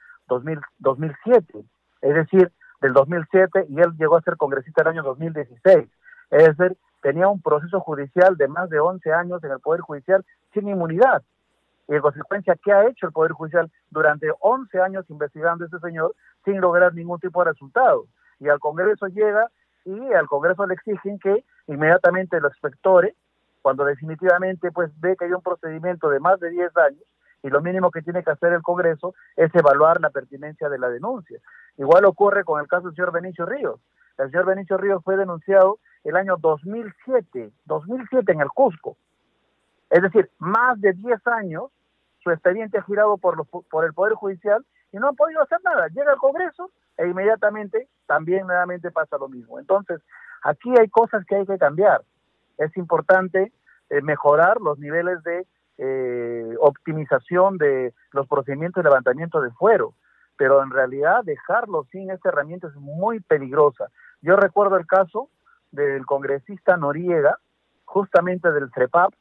[0.79, 1.65] 2007,
[2.03, 5.89] es decir, del 2007 y él llegó a ser congresista el año 2016.
[6.31, 10.25] Es decir, tenía un proceso judicial de más de 11 años en el Poder Judicial
[10.53, 11.23] sin inmunidad.
[11.89, 15.79] Y en consecuencia, ¿qué ha hecho el Poder Judicial durante 11 años investigando a este
[15.79, 18.07] señor sin lograr ningún tipo de resultado?
[18.41, 19.49] Y al Congreso llega
[19.85, 23.15] y al Congreso le exigen que inmediatamente los inspectores,
[23.63, 27.03] cuando definitivamente pues ve que hay un procedimiento de más de 10 años,
[27.43, 30.89] y lo mínimo que tiene que hacer el Congreso es evaluar la pertinencia de la
[30.89, 31.41] denuncia.
[31.77, 33.81] Igual ocurre con el caso del señor Benicio Ríos.
[34.19, 38.97] El señor Benicio Ríos fue denunciado el año 2007, 2007 en el Cusco.
[39.91, 41.71] Es decir, más de 10 años
[42.23, 45.89] su expediente ha girado por, por el Poder Judicial y no han podido hacer nada.
[45.89, 49.59] Llega al Congreso e inmediatamente también nuevamente pasa lo mismo.
[49.59, 50.01] Entonces,
[50.43, 52.03] aquí hay cosas que hay que cambiar.
[52.65, 53.53] Es importante
[53.91, 55.47] eh, mejorar los niveles de
[55.79, 59.95] eh, optimización de los procedimientos de levantamiento de fuero,
[60.37, 63.89] pero en realidad dejarlo sin esta herramienta es muy peligrosa.
[64.21, 65.29] Yo recuerdo el caso
[65.71, 67.39] del congresista Noriega,
[67.85, 69.13] justamente del CREPAP,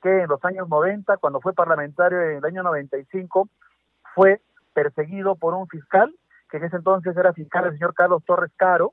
[0.00, 3.48] que en los años 90, cuando fue parlamentario en el año 95,
[4.14, 4.40] fue
[4.72, 6.14] perseguido por un fiscal,
[6.48, 8.92] que en ese entonces era fiscal el señor Carlos Torres Caro,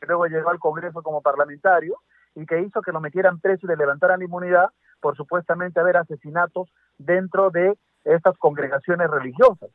[0.00, 1.96] que luego llegó al Congreso como parlamentario
[2.34, 4.70] y que hizo que lo metieran preso y le levantaran la inmunidad
[5.00, 9.70] por supuestamente haber asesinatos dentro de estas congregaciones religiosas.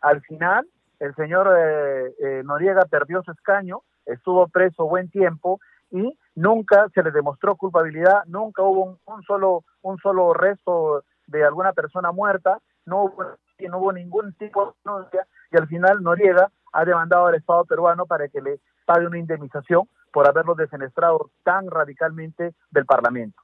[0.00, 0.66] Al final,
[1.00, 7.02] el señor eh, eh, Noriega perdió su escaño, estuvo preso buen tiempo y nunca se
[7.02, 13.04] le demostró culpabilidad, nunca hubo un, solo un solo resto de alguna persona muerta, no
[13.04, 13.24] hubo,
[13.68, 18.06] no hubo ningún tipo de denuncia y al final Noriega ha demandado al Estado peruano
[18.06, 23.42] para que le pague una indemnización por haberlo defenestrado tan radicalmente del Parlamento.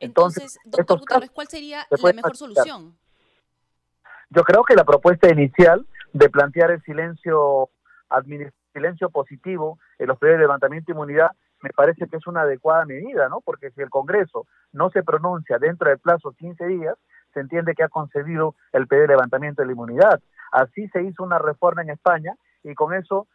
[0.00, 2.96] Entonces, doctor Gutiérrez, ¿cuál sería la mejor solución?
[4.30, 7.70] Yo creo que la propuesta inicial de plantear el silencio
[8.72, 11.30] silencio positivo en los pedidos de levantamiento de inmunidad
[11.62, 13.40] me parece que es una adecuada medida, ¿no?
[13.40, 16.94] Porque si el Congreso no se pronuncia dentro del plazo 15 días,
[17.32, 20.20] se entiende que ha concedido el pedido de levantamiento de la inmunidad.
[20.52, 23.26] Así se hizo una reforma en España y con eso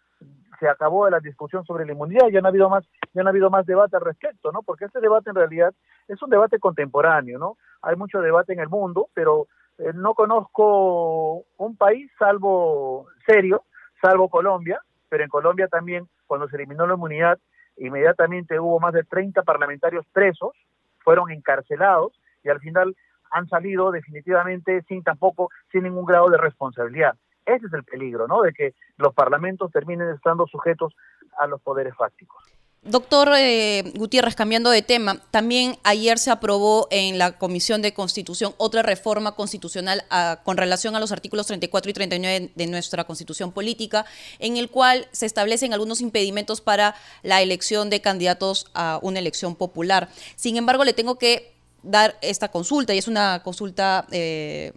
[0.60, 3.32] se acabó la discusión sobre la inmunidad, ya no ha habido más, ya no ha
[3.32, 4.62] habido más debate al respecto, ¿no?
[4.62, 5.74] Porque este debate en realidad
[6.08, 7.58] es un debate contemporáneo, ¿no?
[7.82, 9.48] Hay mucho debate en el mundo, pero
[9.78, 13.64] eh, no conozco un país salvo serio,
[14.02, 17.40] salvo Colombia, pero en Colombia también cuando se eliminó la inmunidad
[17.78, 20.52] inmediatamente hubo más de 30 parlamentarios presos,
[21.00, 22.96] fueron encarcelados y al final
[23.32, 27.16] han salido definitivamente sin tampoco, sin ningún grado de responsabilidad.
[27.56, 28.42] Ese es el peligro, ¿no?
[28.42, 30.94] De que los parlamentos terminen estando sujetos
[31.40, 32.44] a los poderes fácticos.
[32.82, 38.54] Doctor eh, Gutiérrez, cambiando de tema, también ayer se aprobó en la Comisión de Constitución
[38.58, 43.52] otra reforma constitucional ah, con relación a los artículos 34 y 39 de nuestra Constitución
[43.52, 44.06] Política,
[44.40, 49.56] en el cual se establecen algunos impedimentos para la elección de candidatos a una elección
[49.56, 50.08] popular.
[50.38, 54.72] Sin embargo, le tengo que dar esta consulta, y es una consulta eh,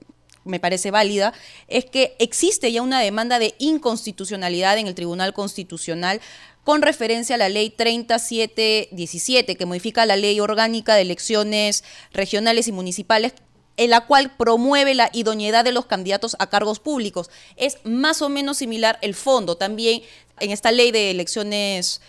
[0.44, 1.32] me parece válida,
[1.68, 6.20] es que existe ya una demanda de inconstitucionalidad en el Tribunal Constitucional
[6.64, 12.72] con referencia a la ley 3717, que modifica la ley orgánica de elecciones regionales y
[12.72, 13.34] municipales
[13.76, 17.30] en la cual promueve la idoneidad de los candidatos a cargos públicos.
[17.56, 19.56] Es más o menos similar el fondo.
[19.56, 20.02] También
[20.40, 22.00] en esta ley de elecciones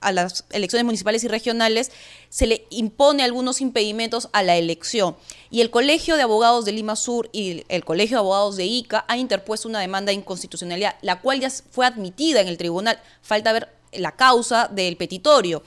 [0.00, 1.90] a las elecciones municipales y regionales,
[2.28, 5.16] se le impone algunos impedimentos a la elección.
[5.50, 9.04] Y el Colegio de Abogados de Lima Sur y el Colegio de Abogados de ICA
[9.08, 13.00] ha interpuesto una demanda de inconstitucionalidad, la cual ya fue admitida en el tribunal.
[13.22, 15.62] Falta ver la causa del petitorio.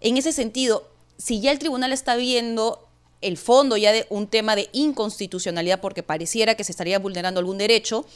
[0.00, 2.86] En ese sentido, si ya el tribunal está viendo
[3.20, 7.58] el fondo ya de un tema de inconstitucionalidad porque pareciera que se estaría vulnerando algún
[7.58, 8.06] derecho,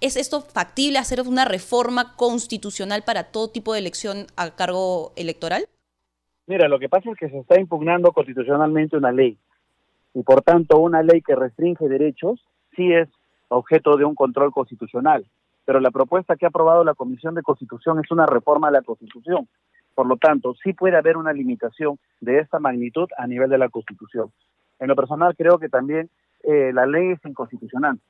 [0.00, 5.66] ¿Es esto factible hacer una reforma constitucional para todo tipo de elección a cargo electoral?
[6.46, 9.36] Mira, lo que pasa es que se está impugnando constitucionalmente una ley
[10.14, 12.40] y por tanto una ley que restringe derechos
[12.74, 13.10] sí es
[13.48, 15.26] objeto de un control constitucional.
[15.66, 18.80] Pero la propuesta que ha aprobado la Comisión de Constitución es una reforma a la
[18.80, 19.48] Constitución.
[19.94, 23.68] Por lo tanto, sí puede haber una limitación de esta magnitud a nivel de la
[23.68, 24.32] Constitución.
[24.78, 26.08] En lo personal creo que también
[26.42, 28.00] eh, la ley es inconstitucional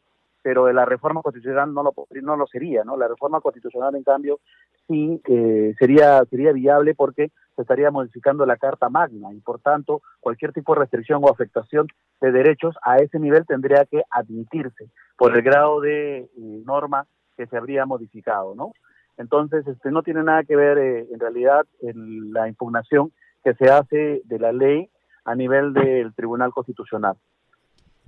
[0.43, 2.97] pero la reforma constitucional no lo, no lo sería, ¿no?
[2.97, 4.41] La reforma constitucional, en cambio,
[4.87, 10.03] sí eh, sería, sería viable porque se estaría modificando la Carta Magna y, por tanto,
[10.21, 11.87] cualquier tipo de restricción o afectación
[12.21, 16.29] de derechos a ese nivel tendría que admitirse por el grado de eh,
[16.65, 18.73] norma que se habría modificado, ¿no?
[19.19, 23.13] Entonces, este, no tiene nada que ver, eh, en realidad, en la impugnación
[23.45, 24.89] que se hace de la ley
[25.25, 27.17] a nivel del Tribunal Constitucional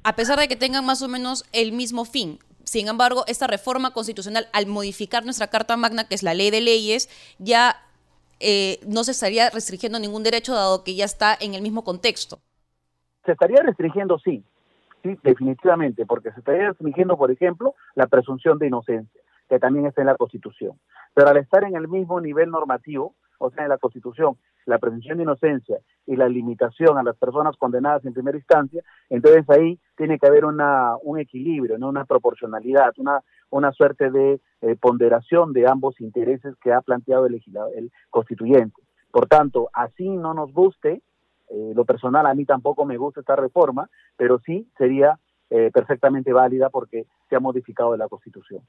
[0.05, 2.39] a pesar de que tengan más o menos el mismo fin.
[2.65, 6.61] Sin embargo, esta reforma constitucional, al modificar nuestra Carta Magna, que es la ley de
[6.61, 7.77] leyes, ya
[8.41, 12.39] eh, no se estaría restringiendo ningún derecho, dado que ya está en el mismo contexto.
[13.25, 14.45] Se estaría restringiendo, sí,
[15.03, 20.01] sí, definitivamente, porque se estaría restringiendo, por ejemplo, la presunción de inocencia, que también está
[20.03, 20.79] en la Constitución.
[21.15, 24.37] Pero al estar en el mismo nivel normativo, o sea, en la Constitución,
[24.67, 29.49] la presunción de inocencia y la limitación a las personas condenadas en primera instancia, entonces
[29.51, 31.89] ahí tiene que haber una, un equilibrio, ¿no?
[31.89, 37.41] una proporcionalidad, una, una suerte de eh, ponderación de ambos intereses que ha planteado el,
[37.77, 38.83] el constituyente.
[39.11, 41.03] Por tanto, así no nos guste,
[41.51, 45.19] eh, lo personal a mí tampoco me gusta esta reforma, pero sí sería
[45.51, 48.63] eh, perfectamente válida porque se ha modificado la Constitución.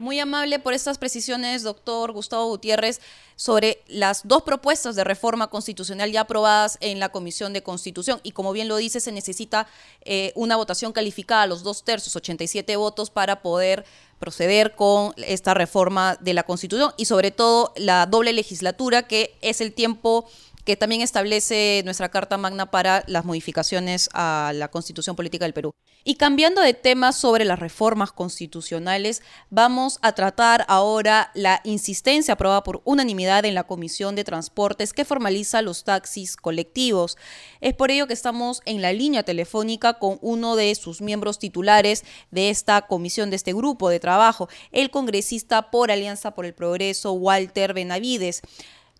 [0.00, 3.02] Muy amable por estas precisiones, doctor Gustavo Gutiérrez,
[3.36, 8.18] sobre las dos propuestas de reforma constitucional ya aprobadas en la Comisión de Constitución.
[8.22, 9.66] Y como bien lo dice, se necesita
[10.00, 13.84] eh, una votación calificada a los dos tercios, 87 votos, para poder
[14.18, 19.60] proceder con esta reforma de la Constitución y sobre todo la doble legislatura, que es
[19.60, 20.30] el tiempo
[20.64, 25.72] que también establece nuestra Carta Magna para las modificaciones a la Constitución Política del Perú.
[26.02, 32.62] Y cambiando de tema sobre las reformas constitucionales, vamos a tratar ahora la insistencia aprobada
[32.62, 37.18] por unanimidad en la Comisión de Transportes que formaliza los taxis colectivos.
[37.60, 42.04] Es por ello que estamos en la línea telefónica con uno de sus miembros titulares
[42.30, 47.12] de esta comisión, de este grupo de trabajo, el congresista por Alianza por el Progreso,
[47.12, 48.40] Walter Benavides.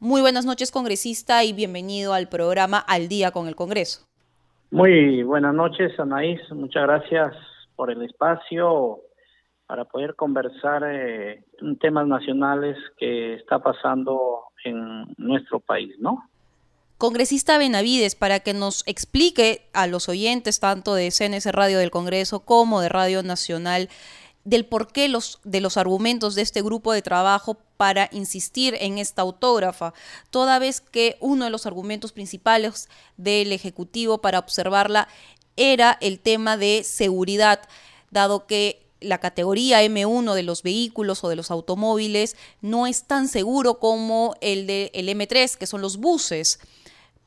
[0.03, 4.07] Muy buenas noches, congresista, y bienvenido al programa Al Día con el Congreso.
[4.71, 6.41] Muy buenas noches, Anaís.
[6.53, 7.35] Muchas gracias
[7.77, 9.01] por el espacio
[9.67, 11.45] para poder conversar eh,
[11.81, 16.25] temas nacionales que está pasando en nuestro país, ¿no?
[16.97, 22.41] Congresista Benavides, para que nos explique a los oyentes tanto de CNS Radio del Congreso
[22.41, 23.91] como de Radio Nacional
[24.45, 29.23] del porqué los, de los argumentos de este grupo de trabajo para insistir en esta
[29.23, 29.93] autógrafa,
[30.31, 35.09] toda vez que uno de los argumentos principales del Ejecutivo para observarla
[35.57, 37.61] era el tema de seguridad,
[38.11, 43.29] dado que la categoría M1 de los vehículos o de los automóviles no es tan
[43.29, 46.61] seguro como el de el M3, que son los buses.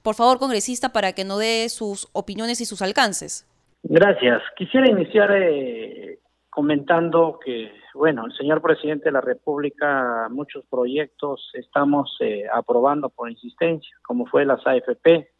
[0.01, 3.47] Por favor, congresista, para que no dé sus opiniones y sus alcances.
[3.83, 4.41] Gracias.
[4.57, 6.19] Quisiera iniciar eh,
[6.53, 13.31] comentando que, bueno, el señor presidente de la República, muchos proyectos estamos eh, aprobando por
[13.31, 15.31] insistencia, como fue las AFP.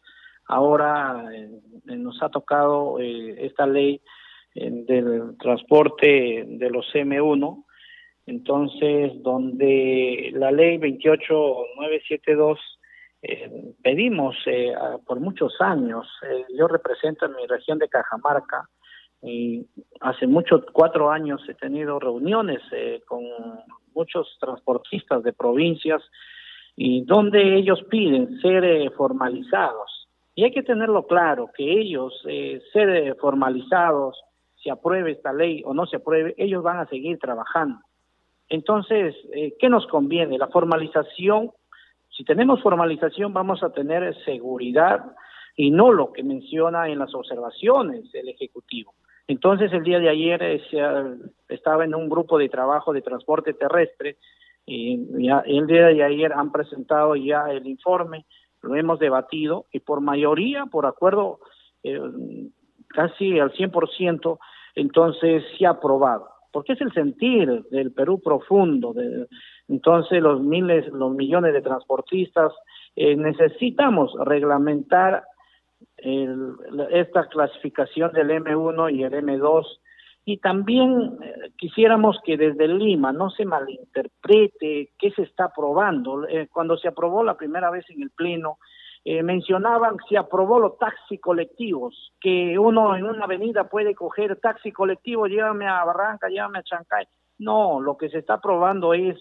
[0.48, 1.50] Ahora eh,
[1.86, 4.02] nos ha tocado eh, esta ley
[4.56, 7.64] del transporte de los M1,
[8.28, 12.60] entonces, donde la ley 28972
[13.82, 14.36] pedimos
[15.08, 16.08] por muchos años,
[16.56, 18.70] yo represento en mi región de Cajamarca,
[19.24, 19.66] y
[20.02, 23.24] hace muchos, cuatro años he tenido reuniones eh, con
[23.96, 26.02] muchos transportistas de provincias
[26.76, 30.10] y donde ellos piden ser eh, formalizados.
[30.36, 34.20] Y hay que tenerlo claro, que ellos, eh, ser formalizados,
[34.62, 37.80] se apruebe esta ley o no se apruebe, ellos van a seguir trabajando.
[38.50, 39.16] Entonces,
[39.60, 40.38] ¿qué nos conviene?
[40.38, 41.52] La formalización,
[42.10, 45.04] si tenemos formalización vamos a tener seguridad
[45.56, 48.94] y no lo que menciona en las observaciones el Ejecutivo.
[49.28, 50.62] Entonces el día de ayer eh,
[51.50, 54.18] estaba en un grupo de trabajo de transporte terrestre
[54.66, 58.26] y el día de ayer han presentado ya el informe,
[58.62, 61.40] lo hemos debatido y por mayoría, por acuerdo
[61.84, 62.00] eh,
[62.88, 64.40] casi al 100%,
[64.76, 66.30] entonces se ha aprobado.
[66.52, 69.28] Porque es el sentir del Perú profundo, de,
[69.68, 72.54] entonces los miles, los millones de transportistas
[72.96, 75.24] eh, necesitamos reglamentar
[76.04, 76.56] el,
[76.92, 79.66] esta clasificación del M1 y el M2
[80.26, 86.28] y también eh, quisiéramos que desde Lima no se malinterprete qué se está aprobando.
[86.28, 88.58] Eh, cuando se aprobó la primera vez en el Pleno,
[89.04, 94.72] eh, mencionaban se aprobó los taxis colectivos, que uno en una avenida puede coger taxi
[94.72, 97.06] colectivo, llévame a Barranca, llévame a Chancay.
[97.40, 99.18] No, lo que se está aprobando es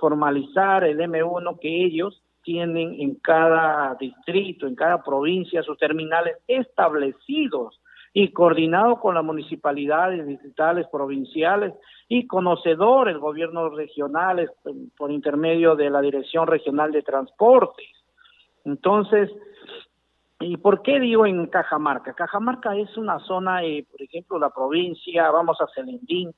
[0.00, 7.78] formalizar el M1 que ellos tienen en cada distrito, en cada provincia sus terminales establecidos
[8.14, 11.74] y coordinados con las municipalidades distritales, provinciales
[12.08, 14.48] y conocedores, gobiernos regionales
[14.96, 17.90] por intermedio de la Dirección Regional de Transportes.
[18.64, 19.30] Entonces,
[20.40, 22.14] ¿y por qué digo en Cajamarca?
[22.14, 26.32] Cajamarca es una zona, eh, por ejemplo, la provincia, vamos a Celendín,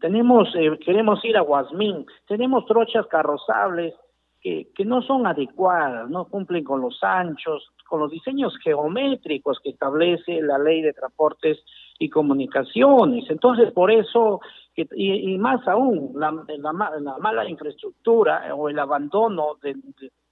[0.00, 3.94] tenemos, eh, queremos ir a Guasmín, tenemos trochas carrozables,
[4.40, 9.70] que, que no son adecuadas, no cumplen con los anchos, con los diseños geométricos que
[9.70, 11.58] establece la ley de transportes
[11.98, 13.28] y comunicaciones.
[13.28, 14.40] Entonces, por eso,
[14.74, 19.76] y, más aún, la, la, mala infraestructura o el abandono, de,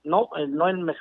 [0.05, 0.95] no, el, no, el,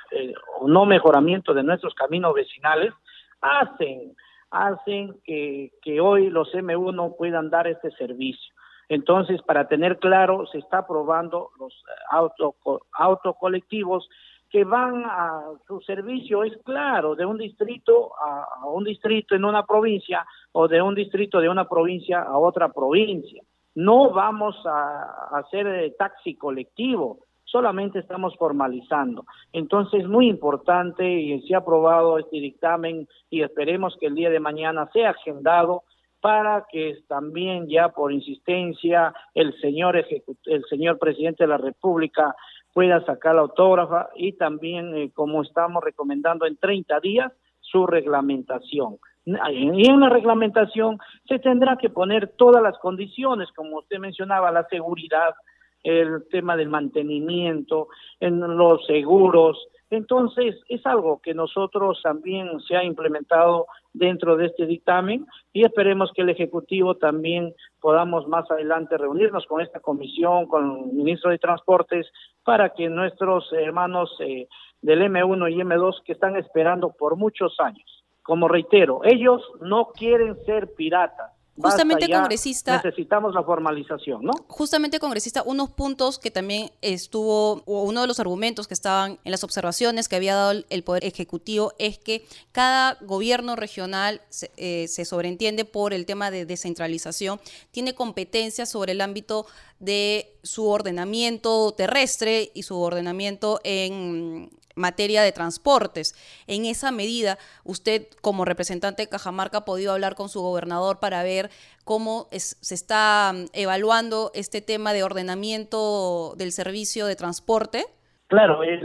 [0.66, 2.92] no mejoramiento de nuestros caminos vecinales,
[3.40, 4.14] hacen,
[4.50, 8.52] hacen que, que hoy los M1 puedan dar este servicio.
[8.88, 11.74] Entonces, para tener claro, se está aprobando los
[12.10, 12.56] auto,
[12.92, 14.08] autocolectivos
[14.50, 19.64] que van a su servicio, es claro, de un distrito a, un distrito en una
[19.66, 23.42] provincia o de un distrito de una provincia a otra provincia.
[23.74, 29.26] No vamos a, hacer eh, taxi colectivo, solamente estamos formalizando.
[29.52, 34.40] Entonces, muy importante y se ha aprobado este dictamen y esperemos que el día de
[34.40, 35.82] mañana sea agendado
[36.20, 42.34] para que también ya por insistencia el señor el señor presidente de la República
[42.72, 48.98] pueda sacar la autógrafa y también eh, como estamos recomendando en 30 días su reglamentación.
[49.26, 54.66] Y en la reglamentación se tendrá que poner todas las condiciones, como usted mencionaba, la
[54.68, 55.34] seguridad,
[55.82, 57.88] el tema del mantenimiento,
[58.20, 59.58] en los seguros,
[59.90, 66.12] Entonces, es algo que nosotros también se ha implementado dentro de este dictamen y esperemos
[66.14, 71.38] que el Ejecutivo también podamos más adelante reunirnos con esta comisión, con el ministro de
[71.38, 72.06] Transportes,
[72.44, 74.46] para que nuestros hermanos eh,
[74.82, 80.36] del M1 y M2 que están esperando por muchos años, como reitero, ellos no quieren
[80.44, 82.80] ser piratas, Justamente, congresista.
[82.82, 84.32] Necesitamos la formalización, ¿no?
[84.46, 89.30] Justamente, congresista, unos puntos que también estuvo, o uno de los argumentos que estaban en
[89.30, 94.88] las observaciones que había dado el Poder Ejecutivo es que cada gobierno regional se, eh,
[94.88, 97.40] se sobreentiende por el tema de descentralización,
[97.70, 99.46] tiene competencias sobre el ámbito
[99.78, 106.14] de su ordenamiento terrestre y su ordenamiento en materia de transportes.
[106.46, 111.22] En esa medida, usted como representante de Cajamarca ha podido hablar con su gobernador para
[111.22, 111.50] ver
[111.84, 117.84] cómo se está mm, evaluando este tema de ordenamiento del servicio de transporte.
[118.28, 118.84] Claro, el,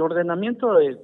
[0.00, 0.96] ordenamiento de,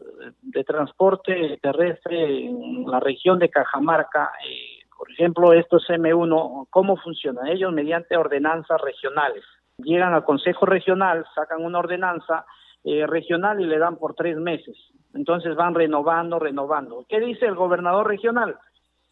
[0.65, 7.51] transporte terrestre en la región de Cajamarca, eh, por ejemplo, esto es M1, ¿cómo funciona?
[7.51, 9.43] Ellos mediante ordenanzas regionales.
[9.79, 12.45] Llegan al Consejo Regional, sacan una ordenanza,
[12.85, 14.77] eh, regional y le dan por tres meses.
[15.15, 17.07] Entonces van renovando, renovando.
[17.09, 18.59] ¿Qué dice el gobernador regional?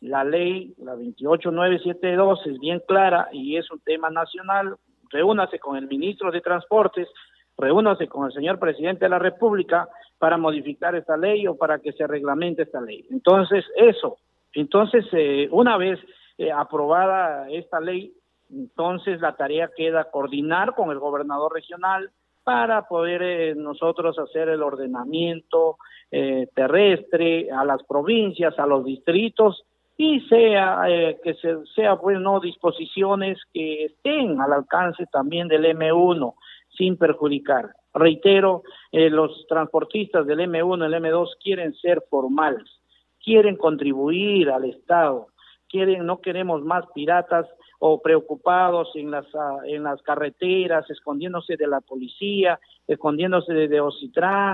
[0.02, 4.76] La ley, la 28972, es bien clara y es un tema nacional.
[5.08, 7.08] Reúnase con el ministro de Transportes,
[7.56, 11.92] reúnase con el señor presidente de la República para modificar esta ley o para que
[11.92, 13.06] se reglamente esta ley.
[13.10, 14.18] Entonces, eso.
[14.54, 15.98] Entonces, eh, una vez
[16.38, 18.12] eh, aprobada esta ley,
[18.50, 22.10] entonces la tarea queda coordinar con el gobernador regional,
[22.48, 25.76] para poder eh, nosotros hacer el ordenamiento
[26.10, 29.66] eh, terrestre a las provincias, a los distritos
[29.98, 35.66] y sea eh, que se, sea pues no disposiciones que estén al alcance también del
[35.66, 36.36] M1
[36.74, 37.68] sin perjudicar.
[37.92, 42.77] Reitero, los transportistas del M1 y el M2 quieren ser formales,
[43.22, 45.28] quieren contribuir al Estado,
[45.68, 47.46] quieren no queremos más piratas
[47.78, 53.80] o preocupados en las, ah, en las carreteras, escondiéndose de la policía, escondiéndose de, de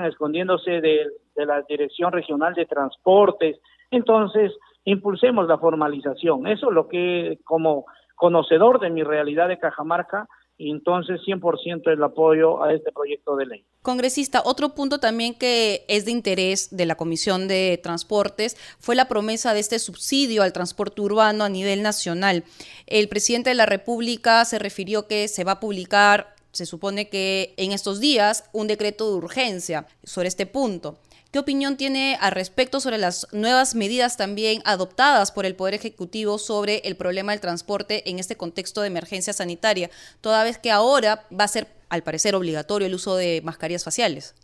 [0.06, 3.58] escondiéndose de, de la Dirección Regional de Transportes.
[3.90, 4.52] Entonces,
[4.84, 6.46] impulsemos la formalización.
[6.46, 10.28] Eso es lo que, como conocedor de mi realidad de Cajamarca,
[10.58, 13.64] entonces 100% el apoyo a este proyecto de ley.
[13.82, 19.08] Congresista, otro punto también que es de interés de la Comisión de Transportes fue la
[19.08, 22.44] promesa de este subsidio al transporte urbano a nivel nacional.
[22.86, 27.52] El presidente de la República se refirió que se va a publicar, se supone que
[27.56, 30.98] en estos días, un decreto de urgencia sobre este punto.
[31.34, 36.38] ¿Qué opinión tiene al respecto sobre las nuevas medidas también adoptadas por el Poder Ejecutivo
[36.38, 39.90] sobre el problema del transporte en este contexto de emergencia sanitaria,
[40.22, 44.36] toda vez que ahora va a ser, al parecer, obligatorio el uso de mascarillas faciales?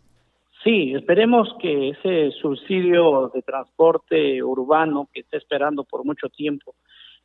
[0.65, 6.75] Sí, esperemos que ese subsidio de transporte urbano que está esperando por mucho tiempo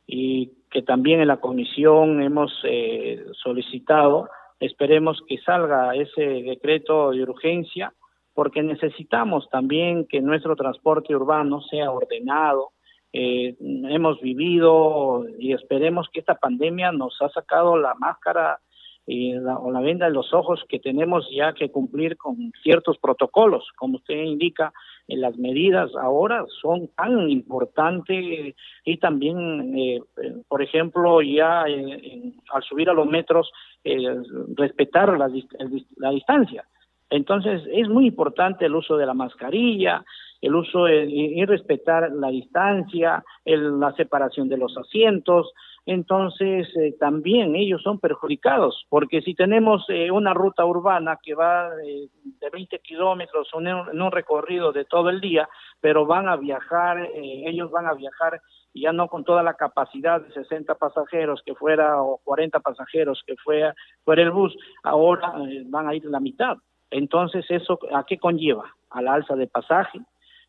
[0.07, 4.29] y que también en la comisión hemos eh, solicitado,
[4.61, 7.91] esperemos que salga ese decreto de urgencia
[8.37, 12.69] porque necesitamos también que nuestro transporte urbano sea ordenado.
[13.11, 18.59] Eh, hemos vivido y esperemos que esta pandemia nos ha sacado la máscara
[19.07, 22.99] y la, o la venda de los ojos que tenemos ya que cumplir con ciertos
[22.99, 23.67] protocolos.
[23.75, 24.71] Como usted indica,
[25.07, 28.53] en las medidas ahora son tan importantes
[28.85, 30.03] y también, eh,
[30.47, 33.51] por ejemplo, ya al subir a los metros,
[33.83, 34.15] eh,
[34.55, 36.67] respetar la distancia
[37.09, 40.03] entonces, es muy importante el uso de la mascarilla,
[40.41, 45.51] el uso y respetar la distancia, la separación de los asientos.
[45.87, 51.69] Entonces, eh, también ellos son perjudicados, porque si tenemos eh, una ruta urbana que va
[51.69, 55.47] de 20 kilómetros en un, recorrido de todo el día,
[55.79, 58.41] pero van a viajar, eh, ellos van a viajar
[58.73, 63.37] ya no con toda la capacidad de 60 pasajeros que fuera o 40 pasajeros que
[63.37, 65.35] fuera, fuera el bus, ahora
[65.67, 66.57] van a ir la mitad.
[66.91, 68.75] Entonces, ¿eso a qué conlleva?
[68.89, 69.99] A la alza de pasaje,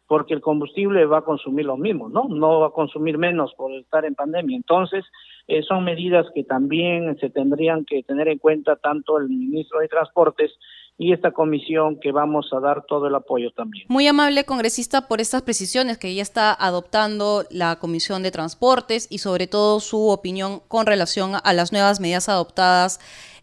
[0.06, 2.24] porque el combustible va a consumir lo mismo, ¿no?
[2.28, 4.56] No va a consumir menos por estar en pandemia.
[4.56, 5.04] Entonces,
[5.48, 9.88] eh, son medidas que también se tendrían que tener en cuenta tanto el ministro de
[9.88, 10.52] Transportes
[10.98, 13.86] y esta comisión que vamos a dar todo el apoyo también.
[13.88, 19.18] Muy amable congresista por estas precisiones que ya está adoptando la Comisión de Transportes y
[19.18, 22.98] sobre todo su opinión con relación a las nuevas medidas adoptadas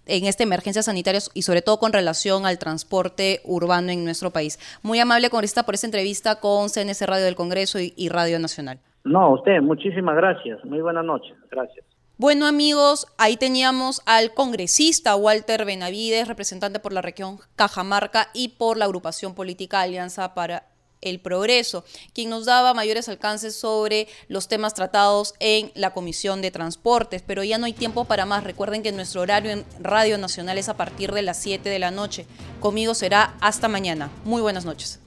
[0.06, 4.60] en esta emergencia sanitaria y sobre todo con relación al transporte urbano en nuestro país.
[4.84, 8.80] Muy amable congresista por esta entrevista con CNC Radio del Congreso y, y Radio Nacional.
[9.04, 10.64] No, usted, muchísimas gracias.
[10.66, 11.36] Muy buenas noches.
[11.52, 11.86] Gracias.
[12.18, 18.78] Bueno amigos, ahí teníamos al congresista Walter Benavides, representante por la región Cajamarca y por
[18.78, 20.64] la agrupación política Alianza para
[21.06, 26.52] el Progreso, quien nos daba mayores alcances sobre los temas tratados en la Comisión de
[26.52, 27.24] Transportes.
[27.26, 28.44] Pero ya no hay tiempo para más.
[28.44, 31.92] Recuerden que nuestro horario en Radio Nacional es a partir de las 7 de la
[31.92, 32.26] noche.
[32.60, 34.10] Conmigo será hasta mañana.
[34.24, 35.00] Muy buenas noches.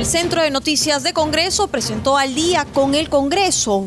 [0.00, 3.86] El Centro de Noticias de Congreso presentó al día con el Congreso